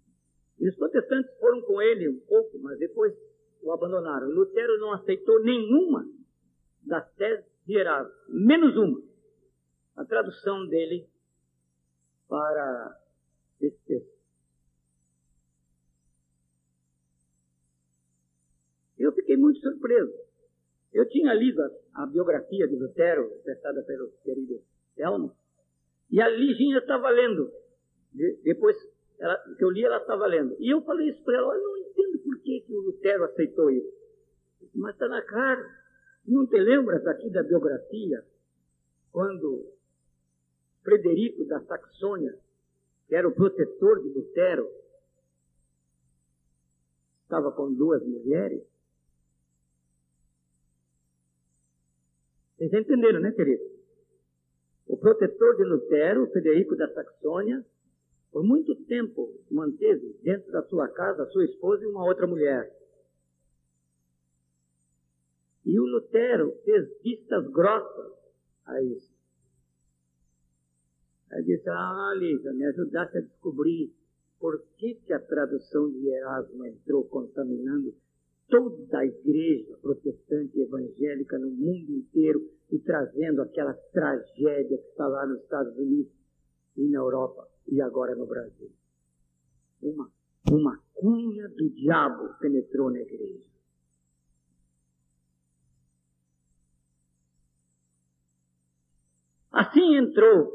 [0.59, 3.15] e os protestantes foram com ele um pouco, mas depois
[3.63, 4.29] o abandonaram.
[4.29, 6.09] Lutero não aceitou nenhuma
[6.89, 9.03] das teses de Erasmo, menos uma,
[9.97, 11.09] a tradução dele
[12.29, 13.01] para
[13.61, 14.19] esse texto.
[18.99, 20.13] Eu fiquei muito surpreso.
[20.93, 24.61] Eu tinha lido a, a biografia de Lutero, prestada pelo querido
[24.97, 25.37] Elmo,
[26.11, 27.53] e a Liginha estava lendo.
[28.13, 28.77] De, depois
[29.19, 30.57] ela, que eu li, ela estava lendo.
[30.59, 33.71] E eu falei isso para ela, eu não entendo por que, que o Lutero aceitou
[33.71, 33.93] isso.
[34.75, 35.79] Mas está na cara.
[36.29, 38.23] Não te lembras aqui da biografia,
[39.11, 39.65] quando
[40.83, 42.39] Frederico da Saxônia,
[43.09, 44.69] que era o protetor de Lutero,
[47.23, 48.63] estava com duas mulheres?
[52.59, 53.65] Vocês entenderam, né, querido?
[54.87, 57.65] O protetor de Lutero, Frederico da Saxônia,
[58.31, 62.71] por muito tempo manteve dentro da sua casa sua esposa e uma outra mulher.
[65.65, 68.13] E o Lutero fez vistas grossas
[68.67, 69.13] a isso.
[71.31, 73.93] Ele disse, ah, Lígia, me ajudasse a descobrir
[74.41, 77.95] por que, que a tradução de Erasmo entrou contaminando
[78.49, 85.27] toda a igreja protestante evangélica no mundo inteiro e trazendo aquela tragédia que está lá
[85.27, 86.13] nos Estados Unidos
[86.77, 88.71] e na Europa e agora no Brasil.
[89.83, 90.11] Uma,
[90.51, 93.48] uma cunha do diabo penetrou na igreja.
[99.59, 100.53] Assim entrou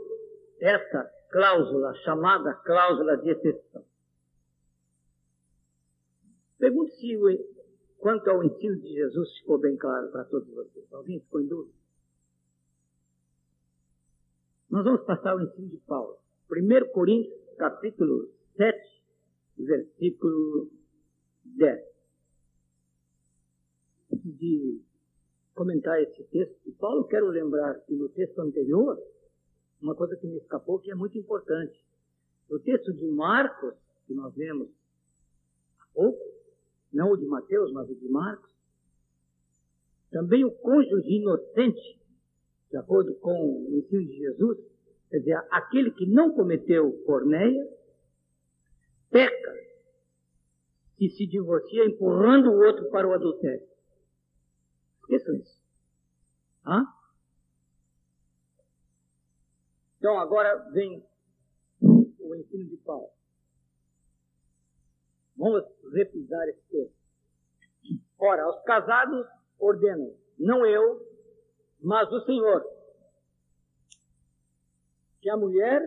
[0.61, 3.83] essa cláusula chamada cláusula de exceção.
[6.57, 7.17] Pergunte se
[7.97, 10.85] quanto ao ensino de Jesus ficou bem claro para todos vocês.
[10.93, 11.77] Alguém ficou em dúvida?
[14.69, 16.17] Nós vamos passar o ensino de Paulo.
[16.49, 19.03] 1 Coríntios, capítulo 7,
[19.57, 20.71] versículo
[21.43, 21.83] 10.
[24.13, 24.81] Antes de
[25.53, 28.97] comentar esse texto de Paulo, quero lembrar que no texto anterior,
[29.81, 31.77] uma coisa que me escapou que é muito importante.
[32.49, 33.75] No texto de Marcos,
[34.07, 34.69] que nós vemos
[35.79, 36.23] há pouco,
[36.91, 38.51] não o de Mateus, mas o de Marcos,
[40.11, 41.99] também o cônjuge inocente,
[42.69, 44.73] de acordo com o ensino de Jesus,
[45.13, 47.69] Quer dizer, aquele que não cometeu porneia,
[49.11, 49.53] peca
[50.99, 53.63] e se divorcia empurrando o outro para o adultério.
[55.09, 55.61] Isso.
[56.65, 56.85] Hã?
[59.97, 61.05] Então agora vem
[61.81, 63.09] o ensino de Paulo.
[65.35, 66.95] Vamos repisar esse texto.
[68.17, 69.27] Ora, aos casados
[69.59, 71.01] ordeno, não eu,
[71.81, 72.63] mas o Senhor
[75.23, 75.81] que a mulher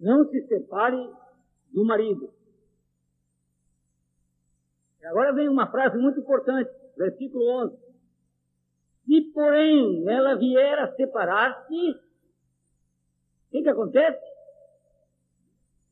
[0.00, 0.96] não se separe
[1.72, 2.34] do marido.
[5.00, 6.68] E agora vem uma frase muito importante,
[7.00, 7.76] versículo 11.
[9.06, 14.20] Se, porém, ela vier a separar-se, o que, que acontece?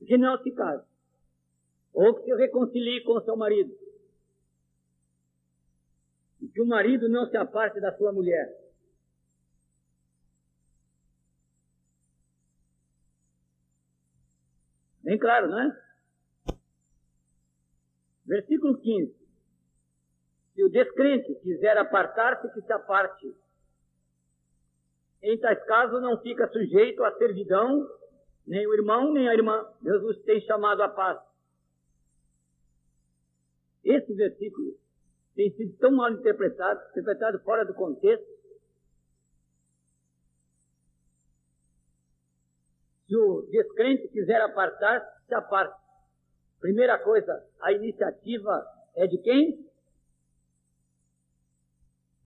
[0.06, 0.86] Que não se case.
[1.94, 3.74] Ou que se reconcilie com seu marido.
[6.40, 8.46] E que o marido não se aparte da sua mulher.
[15.02, 15.82] Bem claro, não é?
[18.26, 19.27] Versículo 15.
[20.58, 23.32] Se o descrente quiser apartar-se, que se aparte.
[25.22, 27.88] Em tais casos não fica sujeito à servidão,
[28.44, 29.64] nem o irmão, nem a irmã.
[29.80, 31.20] Jesus tem chamado a paz.
[33.84, 34.76] Esse versículo
[35.36, 38.26] tem sido tão mal interpretado, interpretado fora do contexto.
[43.06, 45.80] Se o descrente quiser apartar, se aparte.
[46.58, 49.67] Primeira coisa, a iniciativa é de quem?